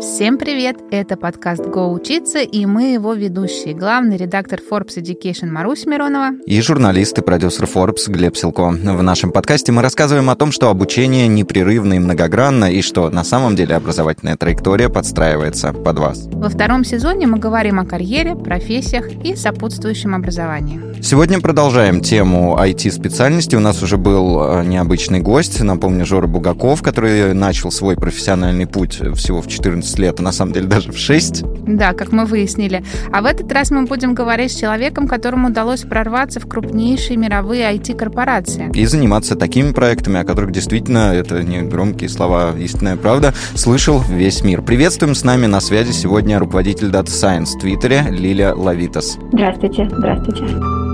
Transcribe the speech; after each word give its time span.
Всем 0.00 0.38
привет! 0.38 0.78
Это 0.90 1.18
подкаст 1.18 1.66
«Го 1.66 1.92
учиться» 1.92 2.38
и 2.38 2.64
мы 2.64 2.94
его 2.94 3.12
ведущие. 3.12 3.74
Главный 3.74 4.16
редактор 4.16 4.58
Forbes 4.58 4.96
Education 4.96 5.50
Марусь 5.50 5.84
Миронова. 5.84 6.30
И 6.46 6.58
журналист 6.62 7.18
и 7.18 7.22
продюсер 7.22 7.64
Forbes 7.64 8.10
Глеб 8.10 8.34
Силко. 8.34 8.70
В 8.70 9.02
нашем 9.02 9.30
подкасте 9.30 9.72
мы 9.72 9.82
рассказываем 9.82 10.30
о 10.30 10.36
том, 10.36 10.52
что 10.52 10.70
обучение 10.70 11.28
непрерывно 11.28 11.92
и 11.94 11.98
многогранно, 11.98 12.72
и 12.72 12.80
что 12.80 13.10
на 13.10 13.24
самом 13.24 13.56
деле 13.56 13.74
образовательная 13.74 14.38
траектория 14.38 14.88
подстраивается 14.88 15.74
под 15.74 15.98
вас. 15.98 16.28
Во 16.32 16.48
втором 16.48 16.82
сезоне 16.82 17.26
мы 17.26 17.38
говорим 17.38 17.78
о 17.78 17.84
карьере, 17.84 18.34
профессиях 18.36 19.12
и 19.22 19.36
сопутствующем 19.36 20.14
образовании. 20.14 20.80
Сегодня 21.02 21.40
продолжаем 21.40 22.00
тему 22.00 22.56
IT-специальности. 22.58 23.54
У 23.54 23.60
нас 23.60 23.82
уже 23.82 23.98
был 23.98 24.42
э, 24.42 24.64
необычный 24.64 25.20
гость, 25.20 25.60
напомню, 25.60 26.06
Жора 26.06 26.26
Бугаков, 26.26 26.82
который 26.82 27.34
начал 27.34 27.70
свой 27.70 27.96
профессиональный 27.96 28.66
путь 28.66 29.00
всего 29.16 29.42
в 29.42 29.48
14 29.48 29.89
11 29.90 29.98
лет, 29.98 30.20
а 30.20 30.22
на 30.22 30.32
самом 30.32 30.52
деле 30.52 30.66
даже 30.66 30.92
в 30.92 30.98
6. 30.98 31.44
Да, 31.66 31.92
как 31.92 32.12
мы 32.12 32.24
выяснили. 32.24 32.82
А 33.12 33.22
в 33.22 33.26
этот 33.26 33.50
раз 33.52 33.70
мы 33.70 33.84
будем 33.84 34.14
говорить 34.14 34.52
с 34.52 34.56
человеком, 34.56 35.08
которому 35.08 35.48
удалось 35.48 35.82
прорваться 35.82 36.40
в 36.40 36.46
крупнейшие 36.46 37.16
мировые 37.16 37.72
IT-корпорации. 37.74 38.70
И 38.74 38.86
заниматься 38.86 39.36
такими 39.36 39.72
проектами, 39.72 40.20
о 40.20 40.24
которых 40.24 40.52
действительно, 40.52 41.12
это 41.12 41.42
не 41.42 41.62
громкие 41.62 42.08
слова, 42.08 42.54
истинная 42.58 42.96
правда, 42.96 43.34
слышал 43.54 44.02
весь 44.08 44.42
мир. 44.42 44.62
Приветствуем 44.62 45.14
с 45.14 45.24
нами 45.24 45.46
на 45.46 45.60
связи 45.60 45.92
сегодня 45.92 46.38
руководитель 46.38 46.88
Data 46.88 47.06
Science 47.06 47.56
в 47.56 47.60
Твиттере 47.60 48.06
Лилия 48.10 48.54
Лавитас. 48.54 49.18
Здравствуйте, 49.32 49.88
здравствуйте. 49.92 50.89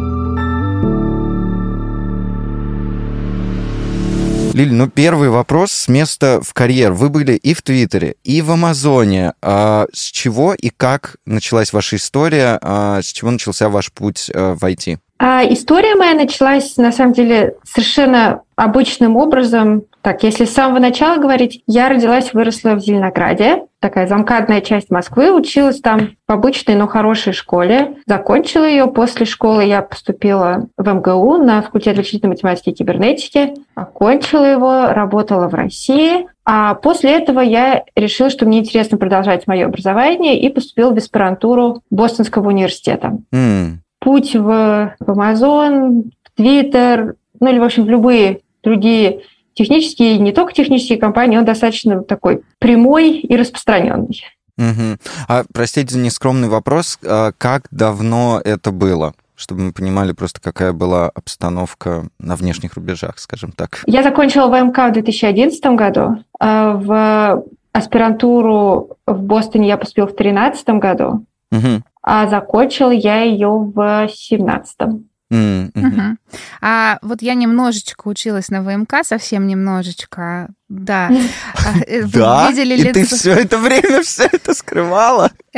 Лиль, 4.57 4.73
ну 4.73 4.89
первый 4.89 5.29
вопрос 5.29 5.71
с 5.71 5.87
места 5.87 6.41
в 6.43 6.55
карьер. 6.55 6.93
Вы 6.93 7.11
были 7.11 7.33
и 7.33 7.53
в 7.53 7.61
Твиттере, 7.61 8.15
и 8.25 8.41
в 8.41 8.51
Амазоне. 8.51 9.35
А 9.43 9.85
с 9.93 10.11
чего 10.11 10.55
и 10.55 10.71
как 10.71 11.17
началась 11.27 11.75
ваша 11.75 11.97
история? 11.97 12.59
А 12.63 13.03
с 13.03 13.13
чего 13.13 13.31
начался 13.31 13.69
ваш 13.69 13.93
путь 13.93 14.31
э, 14.33 14.55
в 14.55 14.65
IT? 14.65 14.97
А 15.19 15.43
история 15.45 15.95
моя 15.95 16.15
началась, 16.15 16.79
на 16.79 16.91
самом 16.91 17.13
деле, 17.13 17.57
совершенно 17.65 18.45
обычным 18.55 19.17
образом. 19.17 19.83
Так, 20.01 20.23
если 20.23 20.47
с 20.47 20.55
самого 20.55 20.79
начала 20.79 21.21
говорить, 21.21 21.63
я 21.67 21.91
родилась, 21.91 22.33
выросла 22.33 22.77
в 22.77 22.81
Зеленограде, 22.81 23.65
такая 23.89 24.07
замкадная 24.07 24.61
часть 24.61 24.91
Москвы, 24.91 25.33
училась 25.33 25.81
там 25.81 26.11
в 26.27 26.33
обычной, 26.33 26.75
но 26.75 26.87
хорошей 26.87 27.33
школе. 27.33 27.97
Закончила 28.07 28.65
ее. 28.65 28.87
После 28.87 29.27
школы 29.27 29.65
я 29.65 29.83
поступила 29.83 30.67
в 30.77 30.89
МГУ 30.89 31.37
на 31.37 31.63
факультет 31.63 31.97
вычислительной 31.97 32.31
математики 32.31 32.71
и 32.71 32.75
кибернетики. 32.75 33.55
Окончила 33.75 34.45
его, 34.45 34.89
работала 34.89 35.49
в 35.49 35.55
России. 35.55 36.27
А 36.45 36.75
после 36.75 37.13
этого 37.13 37.41
я 37.41 37.85
решила, 37.95 38.31
что 38.31 38.45
мне 38.45 38.59
интересно 38.59 38.99
продолжать 38.99 39.47
мое 39.47 39.67
образование 39.67 40.41
и 40.41 40.49
поступила 40.49 40.93
в 40.93 40.97
аспирантуру 40.97 41.83
Бостонского 41.91 42.49
университета. 42.49 43.19
Mm 43.33 43.79
путь 44.07 44.37
в, 44.37 44.95
в 45.01 45.11
Amazon, 45.11 46.13
в 46.23 46.41
Twitter, 46.41 47.15
ну 47.41 47.51
или, 47.51 47.59
в 47.59 47.65
общем, 47.65 47.85
в 47.85 47.91
любые 47.91 48.41
другие 48.63 49.23
технические, 49.57 50.19
не 50.19 50.33
только 50.33 50.53
технические 50.53 50.99
компании, 50.99 51.37
он 51.37 51.45
достаточно 51.45 52.03
такой 52.03 52.43
прямой 52.61 53.19
и 53.19 53.37
распространенный. 53.37 54.23
Угу. 54.57 54.99
А, 55.29 55.45
простите 55.53 55.95
за 55.95 55.99
нескромный 55.99 56.49
вопрос, 56.49 56.99
а 57.05 57.33
как 57.37 57.65
давно 57.71 58.41
это 58.45 58.71
было? 58.71 59.15
чтобы 59.39 59.61
мы 59.65 59.73
понимали 59.73 60.13
просто, 60.13 60.41
какая 60.41 60.73
была 60.73 61.11
обстановка 61.11 62.09
на 62.19 62.37
внешних 62.37 62.73
рубежах, 62.73 63.19
скажем 63.19 63.53
так. 63.53 63.83
Я 63.85 64.03
закончила 64.03 64.49
ВМК 64.49 64.79
в 64.89 64.93
2011 64.93 65.63
году. 65.77 66.25
А 66.41 66.73
в 66.73 67.45
аспирантуру 67.71 68.97
в 69.07 69.21
Бостоне 69.21 69.69
я 69.69 69.77
поступила 69.77 70.07
в 70.07 70.17
2013 70.17 70.69
году. 70.81 71.27
Угу 71.53 71.83
а 72.07 72.29
закончила 72.29 72.93
я 72.93 73.23
ее 73.23 73.49
в 73.49 74.09
семнадцатом. 74.15 75.09
Mm-hmm. 75.33 75.73
Uh-huh. 75.73 76.17
А 76.61 76.99
вот 77.03 77.21
я 77.21 77.35
немножечко 77.35 78.07
училась 78.07 78.49
на 78.49 78.63
ВМК, 78.63 79.05
совсем 79.05 79.47
немножечко, 79.47 80.49
да. 80.69 81.11
А, 81.55 81.79
э, 81.87 82.05
да? 82.05 82.51
И 82.51 82.93
ты 82.93 83.05
все 83.05 83.33
это 83.33 83.59
время 83.59 84.03
все 84.03 84.29
это 84.31 84.55
скрывала? 84.55 85.33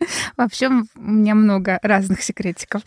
Вообще 0.36 0.68
у 0.68 1.00
меня 1.00 1.34
много 1.34 1.78
разных 1.82 2.22
секретиков. 2.22 2.82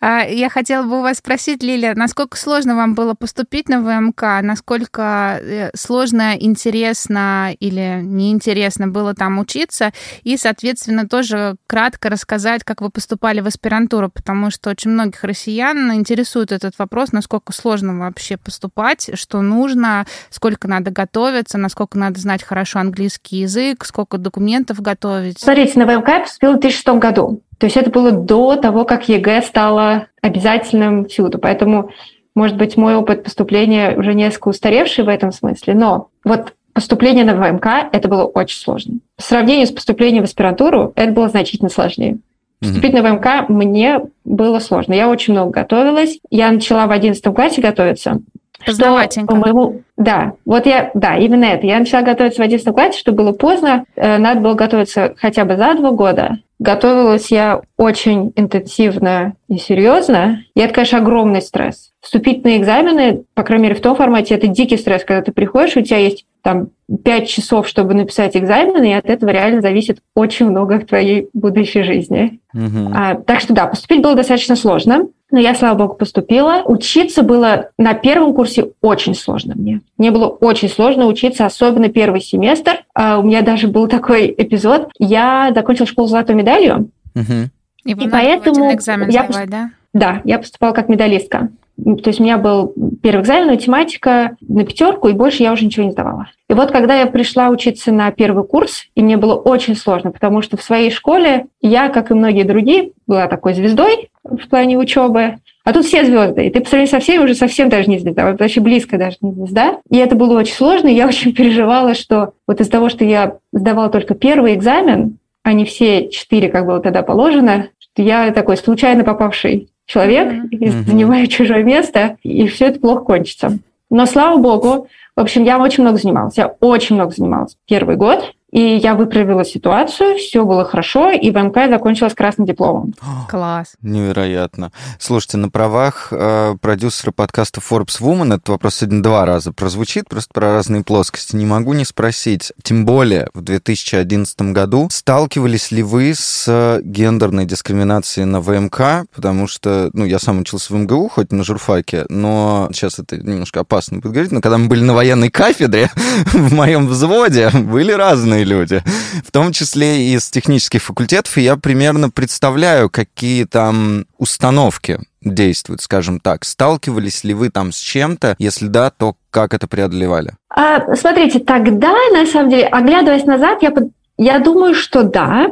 А, 0.00 0.20
я 0.20 0.48
хотела 0.48 0.84
бы 0.84 0.98
у 0.98 1.02
вас 1.02 1.18
спросить, 1.18 1.62
Лилия, 1.62 1.94
насколько 1.94 2.36
сложно 2.36 2.76
вам 2.76 2.94
было 2.94 3.14
поступить 3.14 3.68
на 3.68 3.80
ВМК? 3.80 4.22
Насколько 4.42 5.40
э, 5.42 5.70
сложно, 5.74 6.36
интересно 6.38 7.54
или 7.58 8.00
неинтересно 8.02 8.88
было 8.88 9.14
там 9.14 9.38
учиться? 9.38 9.92
И, 10.22 10.36
соответственно, 10.36 11.08
тоже 11.08 11.56
кратко 11.66 12.08
рассказать, 12.08 12.64
как 12.64 12.80
вы 12.80 12.90
поступали 12.90 13.40
в 13.40 13.46
аспирантуру, 13.46 14.10
потому 14.10 14.50
что 14.50 14.70
очень 14.70 14.90
многих 14.90 15.24
россиян 15.24 15.92
интересует 15.94 16.52
этот 16.52 16.78
вопрос, 16.78 17.12
насколько 17.12 17.52
сложно 17.52 17.98
вообще 17.98 18.36
поступать, 18.36 19.10
что 19.14 19.40
нужно, 19.42 20.06
сколько 20.30 20.68
надо 20.68 20.90
готовиться, 20.90 21.58
насколько 21.58 21.98
надо 21.98 22.20
знать 22.20 22.42
хорошо 22.42 22.80
английский 22.80 23.38
язык, 23.38 23.84
сколько 23.84 24.18
документов 24.18 24.80
готовить. 24.80 25.38
Смотрите, 25.40 25.78
на 25.78 25.86
ВМК 25.86 26.08
я 26.08 26.20
поступила 26.20 26.49
в 26.52 26.60
2006 26.60 26.98
году. 26.98 27.40
То 27.58 27.66
есть 27.66 27.76
это 27.76 27.90
было 27.90 28.10
до 28.10 28.56
того, 28.56 28.84
как 28.84 29.08
ЕГЭ 29.08 29.42
стало 29.42 30.06
обязательным 30.22 31.06
всюду. 31.06 31.38
Поэтому, 31.38 31.90
может 32.34 32.56
быть, 32.56 32.76
мой 32.76 32.94
опыт 32.94 33.22
поступления 33.22 33.96
уже 33.96 34.14
несколько 34.14 34.48
устаревший 34.48 35.04
в 35.04 35.08
этом 35.08 35.30
смысле. 35.30 35.74
Но 35.74 36.08
вот 36.24 36.54
поступление 36.72 37.24
на 37.24 37.34
ВМК 37.34 37.66
это 37.92 38.08
было 38.08 38.24
очень 38.24 38.58
сложно. 38.58 38.98
По 39.16 39.22
сравнению 39.22 39.66
с 39.66 39.72
поступлением 39.72 40.22
в 40.22 40.26
аспирантуру 40.26 40.92
это 40.96 41.12
было 41.12 41.28
значительно 41.28 41.68
сложнее. 41.68 42.18
Поступить 42.60 42.92
mm-hmm. 42.92 43.02
на 43.02 43.14
ВМК 43.14 43.48
мне 43.48 44.00
было 44.24 44.58
сложно. 44.58 44.92
Я 44.92 45.08
очень 45.08 45.32
много 45.32 45.50
готовилась. 45.50 46.18
Я 46.30 46.50
начала 46.50 46.86
в 46.86 46.92
11 46.92 47.22
классе 47.34 47.60
готовиться. 47.62 48.20
Поздноватенько. 48.64 49.34
Что, 49.34 49.42
по-моему, 49.42 49.82
да, 49.96 50.32
вот 50.44 50.66
я, 50.66 50.90
да, 50.94 51.16
именно 51.16 51.44
это. 51.44 51.66
Я 51.66 51.78
начала 51.78 52.02
готовиться 52.02 52.40
в 52.40 52.44
11 52.44 52.72
классе, 52.72 52.98
что 52.98 53.12
было 53.12 53.32
поздно. 53.32 53.84
Э, 53.96 54.18
надо 54.18 54.40
было 54.40 54.54
готовиться 54.54 55.14
хотя 55.16 55.44
бы 55.44 55.56
за 55.56 55.74
два 55.74 55.90
года. 55.90 56.38
Готовилась 56.58 57.30
я 57.30 57.62
очень 57.78 58.32
интенсивно 58.36 59.34
и 59.48 59.56
серьезно. 59.56 60.42
И 60.54 60.60
это, 60.60 60.74
конечно, 60.74 60.98
огромный 60.98 61.40
стресс. 61.40 61.92
Вступительные 62.02 62.58
экзамены, 62.58 63.24
по 63.34 63.42
крайней 63.42 63.64
мере, 63.64 63.74
в 63.74 63.80
том 63.80 63.96
формате, 63.96 64.34
это 64.34 64.46
дикий 64.46 64.76
стресс, 64.76 65.04
когда 65.04 65.22
ты 65.22 65.32
приходишь, 65.32 65.76
у 65.76 65.80
тебя 65.80 65.98
есть 65.98 66.26
там 66.42 66.68
пять 67.04 67.28
часов, 67.28 67.68
чтобы 67.68 67.94
написать 67.94 68.36
экзамен, 68.36 68.82
и 68.82 68.92
от 68.92 69.06
этого 69.06 69.30
реально 69.30 69.62
зависит 69.62 70.00
очень 70.14 70.50
много 70.50 70.80
в 70.80 70.84
твоей 70.84 71.28
будущей 71.32 71.82
жизни. 71.82 72.40
Угу. 72.52 72.92
А, 72.94 73.14
так 73.14 73.40
что 73.40 73.54
да, 73.54 73.66
поступить 73.66 74.02
было 74.02 74.14
достаточно 74.14 74.56
сложно. 74.56 75.08
Но 75.30 75.38
я, 75.38 75.54
слава 75.54 75.76
богу, 75.76 75.94
поступила. 75.94 76.62
Учиться 76.64 77.22
было 77.22 77.70
на 77.78 77.94
первом 77.94 78.34
курсе 78.34 78.70
очень 78.80 79.14
сложно 79.14 79.54
мне. 79.54 79.80
Мне 79.96 80.10
было 80.10 80.26
очень 80.26 80.68
сложно 80.68 81.06
учиться, 81.06 81.46
особенно 81.46 81.88
первый 81.88 82.20
семестр. 82.20 82.84
А 82.94 83.18
у 83.18 83.22
меня 83.22 83.42
даже 83.42 83.68
был 83.68 83.86
такой 83.86 84.34
эпизод. 84.36 84.88
Я 84.98 85.52
закончила 85.54 85.86
школу 85.86 86.08
с 86.08 86.10
золотой 86.10 86.34
медалью. 86.34 86.90
Угу. 87.14 87.48
И, 87.84 87.92
и 87.92 88.08
поэтому 88.08 88.72
экзамен 88.72 89.08
я 89.08 89.24
сдавать, 89.24 89.50
да? 89.50 89.70
Да, 89.92 90.20
я 90.24 90.38
поступала 90.38 90.72
как 90.72 90.88
медалистка. 90.88 91.48
То 91.84 92.02
есть 92.06 92.20
у 92.20 92.22
меня 92.22 92.36
был 92.36 92.74
первый 93.02 93.22
экзамен, 93.22 93.48
математика 93.48 94.36
на 94.40 94.64
пятерку, 94.64 95.08
и 95.08 95.12
больше 95.12 95.42
я 95.42 95.52
уже 95.52 95.64
ничего 95.64 95.86
не 95.86 95.92
сдавала. 95.92 96.28
И 96.48 96.54
вот 96.54 96.70
когда 96.70 96.98
я 96.98 97.06
пришла 97.06 97.48
учиться 97.48 97.92
на 97.92 98.10
первый 98.10 98.44
курс, 98.44 98.84
и 98.94 99.02
мне 99.02 99.16
было 99.16 99.34
очень 99.34 99.76
сложно, 99.76 100.10
потому 100.10 100.42
что 100.42 100.56
в 100.56 100.62
своей 100.62 100.90
школе 100.90 101.46
я, 101.60 101.88
как 101.88 102.10
и 102.10 102.14
многие 102.14 102.44
другие, 102.44 102.92
была 103.06 103.26
такой 103.26 103.54
звездой 103.54 104.10
в 104.24 104.48
плане 104.48 104.78
учебы, 104.78 105.36
а 105.64 105.72
тут 105.72 105.84
все 105.84 106.04
звезды, 106.04 106.46
и 106.46 106.50
ты 106.50 106.60
по 106.60 106.68
сравнению 106.68 106.90
со 106.90 107.00
всеми 107.00 107.24
уже 107.24 107.34
совсем 107.34 107.68
даже 107.68 107.88
не 107.88 107.98
звезда, 107.98 108.32
вообще 108.32 108.60
близко 108.60 108.98
даже 108.98 109.18
не 109.20 109.32
звезда. 109.32 109.78
И 109.90 109.98
это 109.98 110.16
было 110.16 110.38
очень 110.38 110.54
сложно, 110.54 110.88
и 110.88 110.94
я 110.94 111.06
очень 111.06 111.32
переживала, 111.34 111.94
что 111.94 112.32
вот 112.46 112.60
из-за 112.60 112.70
того, 112.70 112.88
что 112.88 113.04
я 113.04 113.36
сдавала 113.52 113.90
только 113.90 114.14
первый 114.14 114.54
экзамен, 114.54 115.18
а 115.42 115.52
не 115.52 115.64
все 115.64 116.08
четыре, 116.08 116.48
как 116.48 116.66
было 116.66 116.80
тогда 116.80 117.02
положено, 117.02 117.68
что 117.78 118.02
я 118.02 118.30
такой 118.32 118.56
случайно 118.56 119.04
попавший 119.04 119.68
человек, 119.90 120.28
mm-hmm. 120.28 120.84
занимаю 120.86 121.26
чужое 121.26 121.64
место, 121.64 122.16
и 122.22 122.46
все 122.46 122.66
это 122.66 122.78
плохо 122.78 123.00
кончится. 123.00 123.58
Но 123.90 124.06
слава 124.06 124.38
богу, 124.40 124.86
в 125.16 125.20
общем, 125.20 125.42
я 125.42 125.58
очень 125.58 125.82
много 125.82 125.98
занималась. 125.98 126.38
Я 126.38 126.54
очень 126.60 126.94
много 126.94 127.12
занималась 127.12 127.56
первый 127.66 127.96
год. 127.96 128.34
И 128.50 128.60
я 128.60 128.94
выправила 128.94 129.44
ситуацию, 129.44 130.16
все 130.16 130.44
было 130.44 130.64
хорошо, 130.64 131.10
и 131.10 131.30
ВМК 131.30 131.68
закончилась 131.68 132.14
красным 132.14 132.46
дипломом. 132.46 132.94
Класс. 133.28 133.74
Невероятно. 133.80 134.72
Слушайте, 134.98 135.36
на 135.36 135.48
правах 135.50 136.08
э, 136.10 136.56
продюсера 136.60 137.12
подкаста 137.12 137.60
Forbes 137.60 138.00
Woman 138.00 138.34
этот 138.34 138.48
вопрос 138.48 138.76
сегодня 138.76 139.02
два 139.02 139.24
раза 139.24 139.52
прозвучит, 139.52 140.08
просто 140.08 140.32
про 140.34 140.52
разные 140.52 140.82
плоскости. 140.82 141.36
Не 141.36 141.46
могу 141.46 141.74
не 141.74 141.84
спросить, 141.84 142.52
тем 142.62 142.84
более 142.84 143.28
в 143.34 143.40
2011 143.42 144.40
году, 144.52 144.88
сталкивались 144.90 145.70
ли 145.70 145.82
вы 145.82 146.12
с 146.14 146.80
гендерной 146.82 147.44
дискриминацией 147.44 148.24
на 148.24 148.40
ВМК? 148.40 149.06
Потому 149.14 149.46
что, 149.46 149.90
ну, 149.92 150.04
я 150.04 150.18
сам 150.18 150.40
учился 150.40 150.72
в 150.72 150.76
МГУ, 150.76 151.08
хоть 151.08 151.30
на 151.30 151.44
журфаке, 151.44 152.04
но 152.08 152.68
сейчас 152.72 152.98
это 152.98 153.16
немножко 153.16 153.60
опасно 153.60 153.98
будет 153.98 154.12
говорить, 154.12 154.32
но 154.32 154.40
когда 154.40 154.58
мы 154.58 154.66
были 154.66 154.82
на 154.82 154.94
военной 154.94 155.30
кафедре, 155.30 155.90
в 156.32 156.52
моем 156.52 156.88
взводе 156.88 157.50
были 157.50 157.92
разные 157.92 158.39
разные 158.40 158.44
люди, 158.44 158.82
в 159.24 159.30
том 159.30 159.52
числе 159.52 160.02
и 160.02 160.14
из 160.14 160.30
технических 160.30 160.82
факультетов, 160.82 161.36
и 161.38 161.42
я 161.42 161.56
примерно 161.56 162.10
представляю, 162.10 162.90
какие 162.90 163.44
там 163.44 164.06
установки 164.18 164.98
действуют, 165.22 165.82
скажем 165.82 166.20
так. 166.20 166.44
Сталкивались 166.44 167.24
ли 167.24 167.34
вы 167.34 167.50
там 167.50 167.72
с 167.72 167.78
чем-то? 167.78 168.36
Если 168.38 168.66
да, 168.66 168.90
то 168.90 169.14
как 169.30 169.54
это 169.54 169.66
преодолевали? 169.66 170.32
А, 170.48 170.94
смотрите, 170.96 171.40
тогда, 171.40 171.94
на 172.12 172.26
самом 172.26 172.50
деле, 172.50 172.66
оглядываясь 172.66 173.24
назад, 173.24 173.62
я, 173.62 173.72
я 174.16 174.38
думаю, 174.38 174.74
что 174.74 175.02
да. 175.02 175.48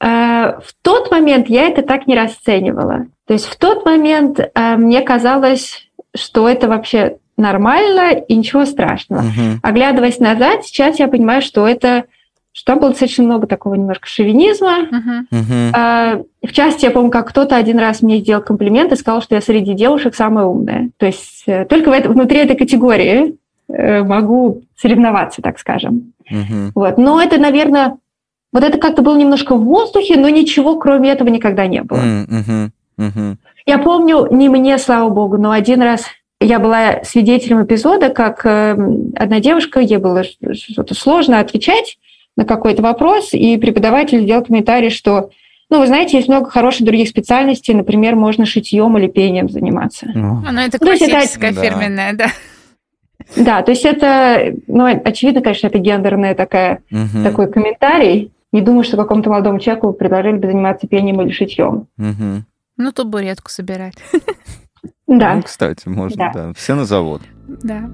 А, 0.00 0.58
в 0.60 0.74
тот 0.82 1.10
момент 1.10 1.48
я 1.48 1.68
это 1.68 1.82
так 1.82 2.06
не 2.06 2.16
расценивала. 2.16 3.06
То 3.26 3.34
есть 3.34 3.46
в 3.46 3.56
тот 3.56 3.84
момент 3.84 4.40
а, 4.54 4.76
мне 4.76 5.02
казалось, 5.02 5.88
что 6.14 6.48
это 6.48 6.68
вообще 6.68 7.18
нормально 7.36 8.12
и 8.12 8.34
ничего 8.34 8.64
страшного. 8.64 9.20
Угу. 9.20 9.60
Оглядываясь 9.62 10.18
назад, 10.18 10.64
сейчас 10.64 10.98
я 10.98 11.08
понимаю, 11.08 11.42
что 11.42 11.66
это 11.66 12.04
что 12.56 12.72
там 12.72 12.80
было 12.80 12.90
достаточно 12.92 13.22
много 13.22 13.46
такого 13.46 13.74
немножко 13.74 14.06
шовинизма. 14.06 14.88
Uh-huh. 14.90 15.70
А, 15.74 16.22
в 16.42 16.52
частности, 16.52 16.86
я 16.86 16.90
помню, 16.90 17.10
как 17.10 17.28
кто-то 17.28 17.54
один 17.54 17.78
раз 17.78 18.00
мне 18.00 18.20
сделал 18.20 18.42
комплимент 18.42 18.90
и 18.92 18.96
сказал, 18.96 19.20
что 19.20 19.34
я 19.34 19.42
среди 19.42 19.74
девушек 19.74 20.14
самая 20.14 20.46
умная. 20.46 20.88
То 20.96 21.04
есть 21.04 21.42
э, 21.46 21.66
только 21.66 21.90
в 21.90 21.92
это, 21.92 22.08
внутри 22.08 22.38
этой 22.38 22.56
категории 22.56 23.36
э, 23.68 24.02
могу 24.02 24.62
соревноваться, 24.74 25.42
так 25.42 25.58
скажем. 25.58 26.14
Uh-huh. 26.32 26.70
Вот. 26.74 26.96
Но 26.96 27.20
это, 27.20 27.36
наверное, 27.36 27.98
вот 28.54 28.64
это 28.64 28.78
как-то 28.78 29.02
было 29.02 29.18
немножко 29.18 29.54
в 29.54 29.62
воздухе, 29.62 30.16
но 30.16 30.30
ничего 30.30 30.78
кроме 30.78 31.10
этого 31.10 31.28
никогда 31.28 31.66
не 31.66 31.82
было. 31.82 31.98
Uh-huh. 31.98 32.70
Uh-huh. 32.98 33.36
Я 33.66 33.76
помню, 33.76 34.28
не 34.30 34.48
мне, 34.48 34.78
слава 34.78 35.10
богу, 35.10 35.36
но 35.36 35.50
один 35.50 35.82
раз 35.82 36.06
я 36.40 36.58
была 36.58 37.04
свидетелем 37.04 37.64
эпизода, 37.64 38.08
как 38.08 38.46
э, 38.46 38.70
одна 39.14 39.40
девушка, 39.40 39.80
ей 39.80 39.98
было 39.98 40.22
что-то 40.24 40.94
сложно 40.94 41.38
отвечать, 41.38 41.98
на 42.36 42.44
какой-то 42.44 42.82
вопрос, 42.82 43.32
и 43.32 43.56
преподаватель 43.56 44.22
сделал 44.22 44.44
комментарий, 44.44 44.90
что 44.90 45.30
ну, 45.68 45.80
вы 45.80 45.88
знаете, 45.88 46.16
есть 46.16 46.28
много 46.28 46.48
хороших 46.48 46.86
других 46.86 47.08
специальностей, 47.08 47.74
например, 47.74 48.14
можно 48.14 48.46
шитьем 48.46 48.96
или 48.98 49.08
пением 49.08 49.48
заниматься. 49.48 50.06
Ну, 50.14 50.40
ну 50.50 50.60
это 50.60 50.78
классическая 50.78 51.50
это, 51.50 51.60
фирменная, 51.60 52.12
да. 52.12 52.26
Да, 53.34 53.62
то 53.62 53.72
есть 53.72 53.84
это, 53.84 54.54
ну, 54.68 54.84
очевидно, 54.84 55.40
конечно, 55.40 55.66
это 55.66 55.78
гендерный 55.78 56.34
такая, 56.34 56.82
угу. 56.90 57.24
такой 57.24 57.50
комментарий. 57.50 58.32
Не 58.52 58.60
думаю, 58.62 58.84
что 58.84 58.96
какому-то 58.96 59.30
молодому 59.30 59.58
человеку 59.58 59.92
предложили 59.92 60.36
бы 60.36 60.46
заниматься 60.46 60.86
пением 60.86 61.20
или 61.20 61.32
шитьем. 61.32 61.88
Угу. 61.98 62.44
Ну, 62.76 62.92
табуретку 62.92 63.50
собирать. 63.50 63.96
Да. 65.08 65.34
Ну, 65.34 65.42
кстати, 65.42 65.88
можно, 65.88 66.30
да. 66.34 66.46
да. 66.48 66.52
Все 66.54 66.74
на 66.74 66.84
завод. 66.84 67.22
Да. 67.46 67.88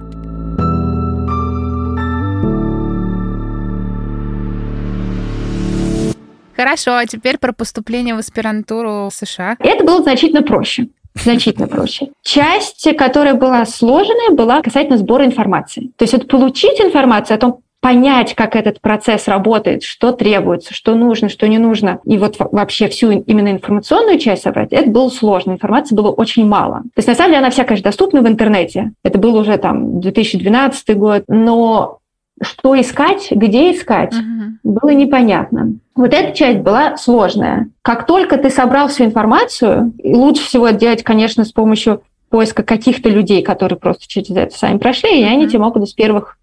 Хорошо, 6.56 6.96
а 6.96 7.06
теперь 7.06 7.38
про 7.38 7.52
поступление 7.52 8.14
в 8.14 8.18
аспирантуру 8.18 9.08
в 9.10 9.12
США. 9.12 9.56
Это 9.58 9.84
было 9.84 10.02
значительно 10.02 10.42
проще. 10.42 10.88
Значительно 11.14 11.68
проще. 11.68 12.08
Часть, 12.22 12.88
которая 12.96 13.34
была 13.34 13.64
сложная, 13.66 14.30
была 14.30 14.62
касательно 14.62 14.96
сбора 14.96 15.26
информации. 15.26 15.90
То 15.96 16.04
есть 16.04 16.14
вот 16.14 16.28
получить 16.28 16.80
информацию 16.80 17.34
о 17.34 17.38
том, 17.38 17.60
понять, 17.82 18.34
как 18.36 18.54
этот 18.54 18.80
процесс 18.80 19.26
работает, 19.26 19.82
что 19.82 20.12
требуется, 20.12 20.72
что 20.72 20.94
нужно, 20.94 21.28
что 21.28 21.48
не 21.48 21.58
нужно, 21.58 21.98
и 22.04 22.16
вот 22.16 22.36
вообще 22.38 22.88
всю 22.88 23.10
именно 23.10 23.50
информационную 23.50 24.18
часть 24.18 24.42
собрать, 24.42 24.72
это 24.72 24.88
было 24.88 25.08
сложно. 25.08 25.52
Информации 25.52 25.96
было 25.96 26.10
очень 26.10 26.46
мало. 26.46 26.82
То 26.94 26.98
есть, 26.98 27.08
на 27.08 27.16
самом 27.16 27.30
деле, 27.30 27.38
она 27.40 27.50
вся, 27.50 27.64
конечно, 27.64 27.90
доступна 27.90 28.22
в 28.22 28.28
интернете. 28.28 28.92
Это 29.02 29.18
был 29.18 29.34
уже 29.34 29.58
там 29.58 30.00
2012 30.00 30.96
год, 30.96 31.24
но 31.26 31.98
что 32.42 32.78
искать, 32.80 33.28
где 33.30 33.72
искать, 33.72 34.12
uh-huh. 34.12 34.50
было 34.62 34.90
непонятно. 34.90 35.74
Вот 35.94 36.12
эта 36.12 36.36
часть 36.36 36.60
была 36.60 36.96
сложная. 36.96 37.70
Как 37.82 38.06
только 38.06 38.36
ты 38.36 38.50
собрал 38.50 38.88
всю 38.88 39.04
информацию, 39.04 39.92
лучше 40.02 40.44
всего 40.44 40.68
это 40.68 40.78
делать, 40.78 41.02
конечно, 41.02 41.44
с 41.44 41.52
помощью 41.52 42.02
поиска 42.28 42.62
каких-то 42.62 43.08
людей, 43.08 43.42
которые 43.42 43.78
просто 43.78 44.08
через 44.08 44.30
это 44.30 44.56
сами 44.56 44.78
прошли, 44.78 45.20
и 45.20 45.24
они 45.24 45.48
тебе 45.48 45.60
могут 45.60 45.84
из 45.84 45.92
первых 45.92 46.38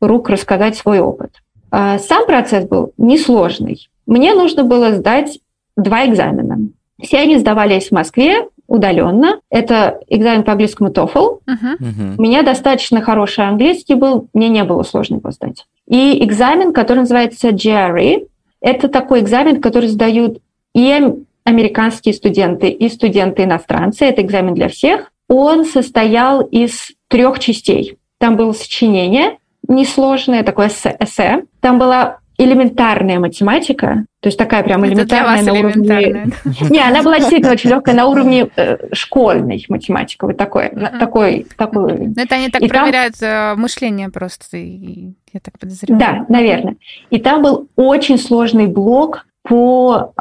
рук 0.00 0.28
рассказать 0.28 0.76
свой 0.76 1.00
опыт. 1.00 1.30
А 1.70 1.98
сам 1.98 2.26
процесс 2.26 2.66
был 2.66 2.92
несложный. 2.96 3.88
Мне 4.06 4.34
нужно 4.34 4.64
было 4.64 4.92
сдать 4.92 5.40
два 5.76 6.06
экзамена. 6.06 6.68
Все 7.02 7.18
они 7.18 7.38
сдавались 7.38 7.88
в 7.88 7.92
Москве, 7.92 8.48
удаленно. 8.66 9.40
Это 9.50 10.00
экзамен 10.08 10.42
по 10.42 10.52
английскому 10.52 10.90
TOEFL. 10.90 11.40
Uh-huh. 11.46 12.14
У 12.18 12.22
меня 12.22 12.42
достаточно 12.42 13.00
хороший 13.00 13.46
английский 13.46 13.94
был, 13.94 14.28
мне 14.32 14.48
не 14.48 14.64
было 14.64 14.82
сложно 14.82 15.16
его 15.16 15.30
сдать. 15.30 15.66
И 15.86 16.24
экзамен, 16.24 16.72
который 16.72 17.00
называется 17.00 17.50
GRE, 17.50 18.26
это 18.60 18.88
такой 18.88 19.20
экзамен, 19.20 19.60
который 19.60 19.88
сдают 19.88 20.38
и 20.74 21.14
американские 21.44 22.14
студенты, 22.14 22.70
и 22.70 22.88
студенты-иностранцы. 22.88 24.06
Это 24.06 24.22
экзамен 24.22 24.54
для 24.54 24.68
всех. 24.68 25.12
Он 25.28 25.64
состоял 25.64 26.40
из 26.40 26.92
трех 27.08 27.38
частей. 27.38 27.98
Там 28.18 28.36
было 28.36 28.52
сочинение 28.52 29.38
несложное, 29.68 30.42
такое 30.42 30.68
эссе. 30.68 31.44
Там 31.60 31.78
была 31.78 32.18
элементарная 32.38 33.18
математика, 33.20 34.06
то 34.20 34.28
есть 34.28 34.38
такая 34.38 34.62
прям 34.62 34.84
элементарная 34.86 35.42
на 35.42 35.52
уровне... 35.52 36.32
Не, 36.70 36.80
она 36.80 37.02
была 37.02 37.18
действительно 37.18 37.52
очень 37.52 37.70
легкая 37.70 37.94
на 37.94 38.06
уровне 38.06 38.48
э, 38.56 38.76
школьной 38.92 39.64
математики, 39.68 40.18
вот 40.22 40.36
такой, 40.36 40.70
такой, 40.70 41.46
такой. 41.56 42.12
Это 42.16 42.34
они 42.34 42.48
так 42.48 42.66
проверяют. 42.66 43.14
Э, 43.20 43.54
мышление 43.56 44.08
просто, 44.08 44.56
я 44.56 45.40
так 45.42 45.58
подозреваю. 45.58 46.00
Да, 46.00 46.26
наверное. 46.28 46.76
И 47.10 47.18
там 47.18 47.42
был 47.42 47.68
очень 47.76 48.18
сложный 48.18 48.66
блок 48.66 49.26
по 49.42 50.12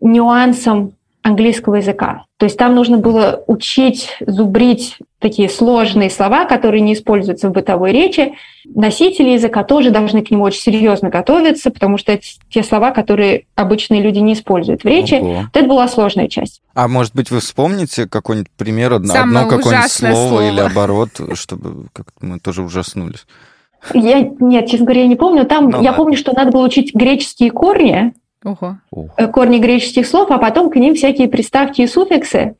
нюансам 0.00 0.92
английского 1.22 1.76
языка. 1.76 2.24
То 2.38 2.44
есть 2.44 2.56
там 2.56 2.74
нужно 2.74 2.96
было 2.96 3.44
учить, 3.46 4.16
зубрить 4.26 4.96
такие 5.18 5.50
сложные 5.50 6.08
слова, 6.08 6.46
которые 6.46 6.80
не 6.80 6.94
используются 6.94 7.48
в 7.48 7.52
бытовой 7.52 7.92
речи. 7.92 8.32
Носители 8.64 9.30
языка 9.30 9.62
тоже 9.62 9.90
должны 9.90 10.22
к 10.22 10.30
нему 10.30 10.44
очень 10.44 10.62
серьезно 10.62 11.10
готовиться, 11.10 11.70
потому 11.70 11.98
что 11.98 12.12
это 12.12 12.24
те 12.48 12.62
слова, 12.62 12.90
которые 12.90 13.44
обычные 13.54 14.00
люди 14.00 14.18
не 14.18 14.32
используют 14.32 14.82
в 14.82 14.86
речи. 14.86 15.14
Ого. 15.14 15.34
Вот 15.42 15.56
это 15.56 15.66
была 15.66 15.88
сложная 15.88 16.28
часть. 16.28 16.62
А 16.74 16.88
может 16.88 17.14
быть, 17.14 17.30
вы 17.30 17.40
вспомните 17.40 18.08
какой-нибудь 18.08 18.50
пример, 18.56 18.94
одно, 18.94 19.14
одно 19.14 19.46
какое-нибудь 19.46 19.92
слово, 19.92 20.14
слово 20.14 20.48
или 20.48 20.60
оборот, 20.60 21.10
чтобы 21.34 21.88
как 21.92 22.06
мы 22.20 22.38
тоже 22.38 22.62
ужаснулись? 22.62 23.26
Я, 23.94 24.20
нет, 24.40 24.68
честно 24.68 24.86
говоря, 24.86 25.02
я 25.02 25.06
не 25.06 25.16
помню. 25.16 25.46
Там 25.46 25.64
ну, 25.64 25.70
я 25.70 25.90
ладно. 25.90 25.92
помню, 25.94 26.16
что 26.16 26.32
надо 26.32 26.50
было 26.50 26.66
учить 26.66 26.94
греческие 26.94 27.50
корни, 27.50 28.12
Ого. 28.44 28.78
Э, 29.16 29.26
корни 29.28 29.58
греческих 29.58 30.06
слов, 30.06 30.30
а 30.30 30.38
потом 30.38 30.70
к 30.70 30.76
ним 30.76 30.94
всякие 30.94 31.28
приставки 31.28 31.82
и 31.82 31.86
суффиксы. 31.86 32.56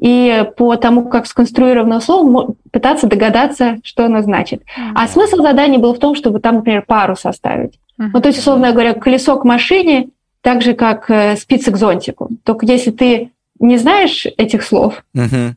И 0.00 0.44
по 0.56 0.76
тому, 0.76 1.08
как 1.08 1.26
сконструировано 1.26 2.00
слово, 2.00 2.54
пытаться 2.70 3.06
догадаться, 3.08 3.78
что 3.82 4.04
оно 4.04 4.22
значит. 4.22 4.62
Mm-hmm. 4.62 4.92
А 4.94 5.08
смысл 5.08 5.38
задания 5.38 5.78
был 5.78 5.92
в 5.92 5.98
том, 5.98 6.14
чтобы 6.14 6.40
там, 6.40 6.56
например, 6.56 6.84
пару 6.86 7.16
составить. 7.16 7.74
Mm-hmm. 7.98 8.10
Ну, 8.12 8.20
то 8.20 8.28
есть, 8.28 8.38
условно 8.38 8.72
говоря, 8.72 8.94
колесо 8.94 9.36
к 9.38 9.44
машине, 9.44 10.10
так 10.40 10.62
же, 10.62 10.74
как 10.74 11.10
э, 11.10 11.36
спицы 11.36 11.72
к 11.72 11.76
зонтику. 11.76 12.30
Только 12.44 12.64
если 12.64 12.92
ты 12.92 13.32
не 13.58 13.76
знаешь 13.76 14.24
этих 14.36 14.62
слов, 14.62 15.04
mm-hmm. 15.16 15.54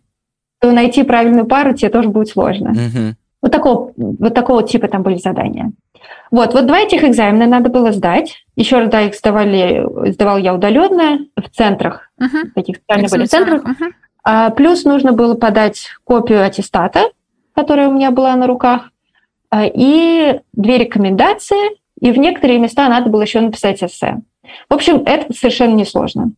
то 0.59 0.71
найти 0.71 1.03
правильную 1.03 1.45
пару 1.45 1.73
тебе 1.73 1.89
тоже 1.89 2.09
будет 2.09 2.29
сложно. 2.29 2.69
Mm-hmm. 2.69 3.13
Вот 3.41 3.51
такого, 3.51 3.91
вот 3.98 4.33
такого 4.33 4.63
типа 4.63 4.88
там 4.88 5.03
были 5.03 5.17
задания. 5.17 5.71
Вот, 6.29 6.53
вот 6.53 6.65
два 6.65 6.79
этих 6.79 7.03
экзамена 7.03 7.45
надо 7.45 7.69
было 7.69 7.91
сдать. 7.91 8.45
Еще 8.55 8.79
раз, 8.79 8.89
да, 8.89 9.01
их 9.01 9.15
сдавали, 9.15 9.86
сдавал 10.12 10.38
я 10.38 10.53
удаленно 10.53 11.19
в 11.36 11.50
центрах, 11.50 12.10
uh-huh. 12.21 12.51
таких 12.55 12.77
специальных 12.77 13.12
были 13.12 13.25
центрах. 13.25 13.63
Uh-huh. 13.63 13.91
А, 14.24 14.50
плюс 14.51 14.83
нужно 14.83 15.13
было 15.13 15.36
подать 15.36 15.89
копию 16.03 16.43
аттестата, 16.43 17.12
которая 17.53 17.89
у 17.89 17.93
меня 17.93 18.12
была 18.12 18.36
на 18.36 18.48
руках, 18.48 18.91
а, 19.50 19.65
и 19.65 20.39
две 20.53 20.77
рекомендации, 20.77 21.77
и 22.00 22.12
в 22.12 22.17
некоторые 22.17 22.60
места 22.60 22.88
надо 22.88 23.10
было 23.10 23.21
еще 23.21 23.41
написать 23.41 23.83
эссе. 23.83 24.21
В 24.69 24.74
общем, 24.74 25.03
это 25.05 25.33
совершенно 25.33 25.74
несложно. 25.74 26.31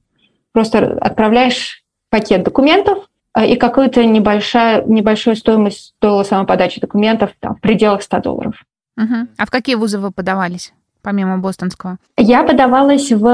Просто 0.52 0.98
отправляешь 1.00 1.84
пакет 2.10 2.44
документов, 2.44 3.10
и 3.42 3.56
какую-то 3.56 4.06
небольшая, 4.06 4.84
небольшую 4.84 5.36
стоимость 5.36 5.94
стоила 5.98 6.24
сама 6.24 6.46
подача 6.46 6.80
документов 6.80 7.32
там, 7.40 7.56
в 7.56 7.62
пределах 7.62 8.04
100 8.04 8.20
долларов. 8.20 8.64
Угу. 8.98 9.28
А 9.38 9.46
в 9.46 9.50
какие 9.50 9.76
вузы 9.76 10.00
вы 10.00 10.12
подавались, 10.12 10.74
помимо 11.02 11.38
бостонского? 11.40 11.98
Я 12.18 12.44
подавалась 12.44 13.12
в 13.12 13.26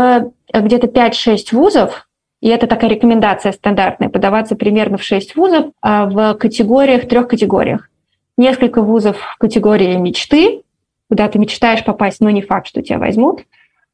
э, 0.54 0.62
где-то 0.62 0.88
5-6 0.88 1.54
вузов, 1.54 2.08
и 2.42 2.48
это 2.48 2.68
такая 2.68 2.90
рекомендация 2.90 3.52
стандартная, 3.52 4.10
подаваться 4.10 4.56
примерно 4.56 4.98
в 4.98 5.04
6 5.04 5.36
вузов 5.36 5.72
а 5.82 6.06
в 6.06 6.36
категориях, 6.36 7.08
трех 7.10 7.28
категориях. 7.28 7.90
Несколько 8.38 8.82
вузов 8.82 9.18
в 9.18 9.38
категории 9.38 9.98
мечты, 9.98 10.64
куда 11.10 11.28
ты 11.28 11.40
мечтаешь 11.40 11.84
попасть, 11.84 12.22
но 12.22 12.30
не 12.30 12.42
факт, 12.42 12.68
что 12.68 12.82
тебя 12.82 13.00
возьмут. 13.00 13.42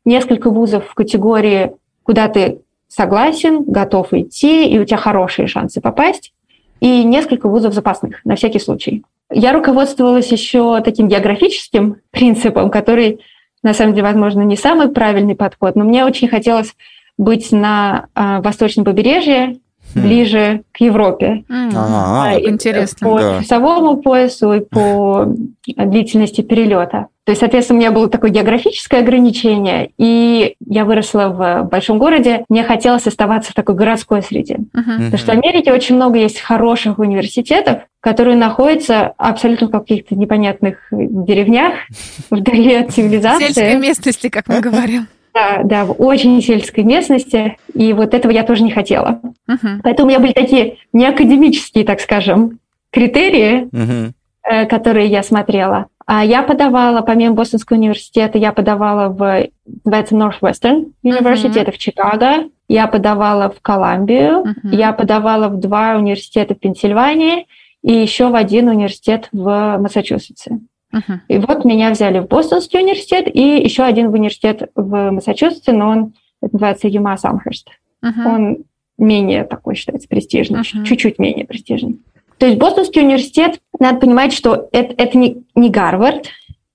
Несколько 0.04 0.52
вузов 0.52 0.88
в 0.88 0.94
категории, 0.94 1.72
куда 2.04 2.28
ты 2.28 2.60
согласен, 2.96 3.64
готов 3.64 4.14
идти, 4.14 4.68
и 4.68 4.80
у 4.80 4.86
тебя 4.86 4.98
хорошие 4.98 5.48
шансы 5.48 5.82
попасть. 5.82 6.32
И 6.80 7.04
несколько 7.04 7.50
вузов 7.50 7.74
запасных, 7.74 8.24
на 8.26 8.36
всякий 8.36 8.60
случай. 8.60 9.04
Я 9.32 9.54
руководствовалась 9.54 10.32
еще 10.32 10.82
таким 10.82 11.08
географическим 11.08 11.98
принципом, 12.12 12.70
который 12.70 13.20
на 13.64 13.74
самом 13.74 13.94
деле, 13.94 14.04
возможно, 14.08 14.42
не 14.42 14.56
самый 14.56 14.90
правильный 14.90 15.36
подход, 15.36 15.76
но 15.76 15.84
мне 15.84 16.06
очень 16.06 16.28
хотелось 16.28 16.76
быть 17.18 17.52
на 17.52 18.08
э, 18.14 18.42
восточном 18.42 18.86
побережье. 18.86 19.58
Ближе 19.96 20.62
к 20.72 20.82
Европе. 20.82 21.44
А, 21.50 22.28
а, 22.34 22.40
интересно. 22.40 23.08
По 23.08 23.20
да. 23.20 23.42
часовому 23.42 23.98
поясу 23.98 24.54
и 24.54 24.60
по 24.60 25.26
длительности 25.66 26.42
перелета. 26.42 27.08
То 27.26 27.32
есть, 27.32 27.40
соответственно, 27.40 27.78
у 27.78 27.82
меня 27.82 27.92
было 27.92 28.08
такое 28.08 28.30
географическое 28.30 29.02
ограничение, 29.02 29.90
и 29.98 30.56
я 30.64 30.86
выросла 30.86 31.30
в 31.30 31.64
большом 31.64 31.98
городе, 31.98 32.46
мне 32.50 32.64
хотелось 32.64 33.08
оставаться 33.08 33.52
в 33.52 33.56
такой 33.56 33.74
городской 33.74 34.22
среде. 34.22 34.58
Uh-huh. 34.76 34.98
Потому 34.98 35.18
что 35.18 35.32
в 35.32 35.36
Америке 35.36 35.74
очень 35.74 35.96
много 35.96 36.20
есть 36.20 36.40
хороших 36.40 37.00
университетов, 37.00 37.80
которые 38.00 38.38
находятся 38.38 39.14
абсолютно 39.18 39.68
в 39.68 39.72
каких-то 39.72 40.14
непонятных 40.14 40.78
деревнях, 40.92 41.74
вдали 42.30 42.76
от 42.76 42.92
цивилизации. 42.92 43.48
Сельской 43.48 43.76
местности, 43.78 44.30
как 44.30 44.48
мы 44.48 44.60
говорим. 44.60 45.08
Да, 45.36 45.64
да, 45.66 45.84
в 45.84 46.02
очень 46.02 46.42
сельской 46.42 46.86
местности, 46.86 47.58
и 47.74 47.92
вот 47.92 48.14
этого 48.14 48.32
я 48.32 48.44
тоже 48.44 48.64
не 48.64 48.72
хотела. 48.72 49.20
Uh-huh. 49.50 49.82
Поэтому 49.84 50.08
у 50.08 50.10
меня 50.10 50.22
были 50.22 50.32
такие 50.32 50.78
неакадемические, 50.94 51.84
так 51.84 52.00
скажем, 52.00 52.60
критерии, 52.90 53.68
uh-huh. 53.68 54.66
которые 54.68 55.08
я 55.08 55.24
смотрела. 55.24 55.88
А 56.06 56.24
я 56.24 56.42
подавала, 56.42 57.02
помимо 57.02 57.36
Бостонского 57.36 57.76
университета, 57.76 58.38
я 58.38 58.54
подавала 58.54 59.10
в, 59.10 59.50
называется 59.84 60.16
Northwestern 60.16 60.94
University, 61.04 61.56
uh-huh. 61.56 61.62
это 61.64 61.72
в 61.74 61.78
Чикаго. 61.80 62.50
Я 62.70 62.88
подавала 62.88 63.50
в 63.50 63.62
Колумбию, 63.62 64.46
uh-huh. 64.46 64.74
я 64.74 64.94
подавала 64.94 65.50
в 65.50 65.60
два 65.60 65.98
университета 65.98 66.56
в 66.56 66.60
Пенсильвании 66.60 67.46
и 67.84 67.92
еще 67.92 68.30
в 68.30 68.36
один 68.36 68.70
университет 68.70 69.28
в 69.34 69.78
Массачусетсе. 69.80 70.60
Uh-huh. 70.96 71.20
И 71.28 71.38
вот 71.38 71.66
меня 71.66 71.92
взяли 71.92 72.20
в 72.20 72.28
Бостонский 72.28 72.80
университет 72.80 73.28
и 73.34 73.62
еще 73.62 73.84
один 73.84 74.10
в 74.10 74.14
университет 74.14 74.70
в 74.76 75.12
Массачусетсе, 75.12 75.74
но 75.74 75.90
он 75.90 76.14
называется 76.42 76.88
UMass 76.88 77.24
Amherst. 77.24 77.68
Uh-huh. 78.04 78.26
Он 78.26 78.58
менее 78.98 79.44
такой 79.44 79.76
считается 79.76 80.08
престижный, 80.08 80.62
uh-huh. 80.62 80.86
чуть-чуть 80.86 81.20
менее 81.20 81.46
престижный. 81.46 82.00
То 82.38 82.46
есть 82.46 82.58
Бостонский 82.58 83.02
университет, 83.02 83.60
надо 83.80 84.00
понимать, 84.00 84.34
что 84.34 84.68
это, 84.72 84.94
это 84.98 85.18
не, 85.18 85.44
не 85.54 85.70
Гарвард 85.70 86.30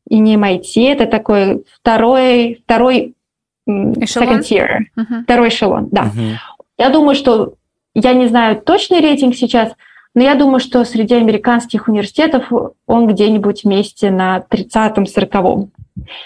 и 0.09 0.19
не 0.19 0.37
MIT, 0.37 0.89
это 0.89 1.07
такой 1.07 1.65
второй, 1.81 2.63
второй 2.65 3.15
эшелон? 3.67 4.29
second 4.29 4.43
tier, 4.43 4.79
uh-huh. 4.97 5.23
второй 5.23 5.49
эшелон, 5.49 5.89
да. 5.91 6.05
Uh-huh. 6.05 6.37
Я 6.77 6.91
думаю, 6.91 7.15
что, 7.15 7.55
я 7.95 8.13
не 8.13 8.27
знаю 8.27 8.61
точный 8.61 9.01
рейтинг 9.01 9.35
сейчас, 9.35 9.73
но 10.15 10.23
я 10.23 10.35
думаю, 10.35 10.61
что 10.61 10.85
среди 10.85 11.15
американских 11.15 11.89
университетов 11.89 12.51
он 12.87 13.07
где-нибудь 13.07 13.65
вместе 13.65 14.11
на 14.11 14.45
30-40. 14.51 15.69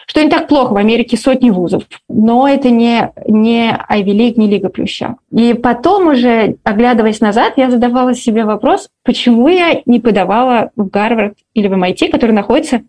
Что 0.07 0.23
не 0.23 0.31
так 0.31 0.49
плохо, 0.49 0.73
в 0.73 0.77
Америке 0.77 1.17
сотни 1.17 1.51
вузов, 1.51 1.85
но 2.09 2.47
это 2.49 2.71
не, 2.71 3.13
не 3.27 3.71
Ivy 3.91 4.05
League, 4.05 4.35
не 4.37 4.47
Лига 4.47 4.69
Плюща. 4.69 5.17
И 5.33 5.53
потом 5.55 6.09
уже, 6.09 6.57
оглядываясь 6.63 7.21
назад, 7.21 7.55
я 7.57 7.71
задавала 7.71 8.15
себе 8.15 8.45
вопрос, 8.45 8.89
почему 9.03 9.49
я 9.49 9.83
не 9.85 10.01
подавала 10.01 10.71
в 10.77 10.89
Гарвард 10.89 11.37
или 11.55 11.69
в 11.69 11.73
MIT, 11.73 12.11
который 12.11 12.33
находится 12.33 12.83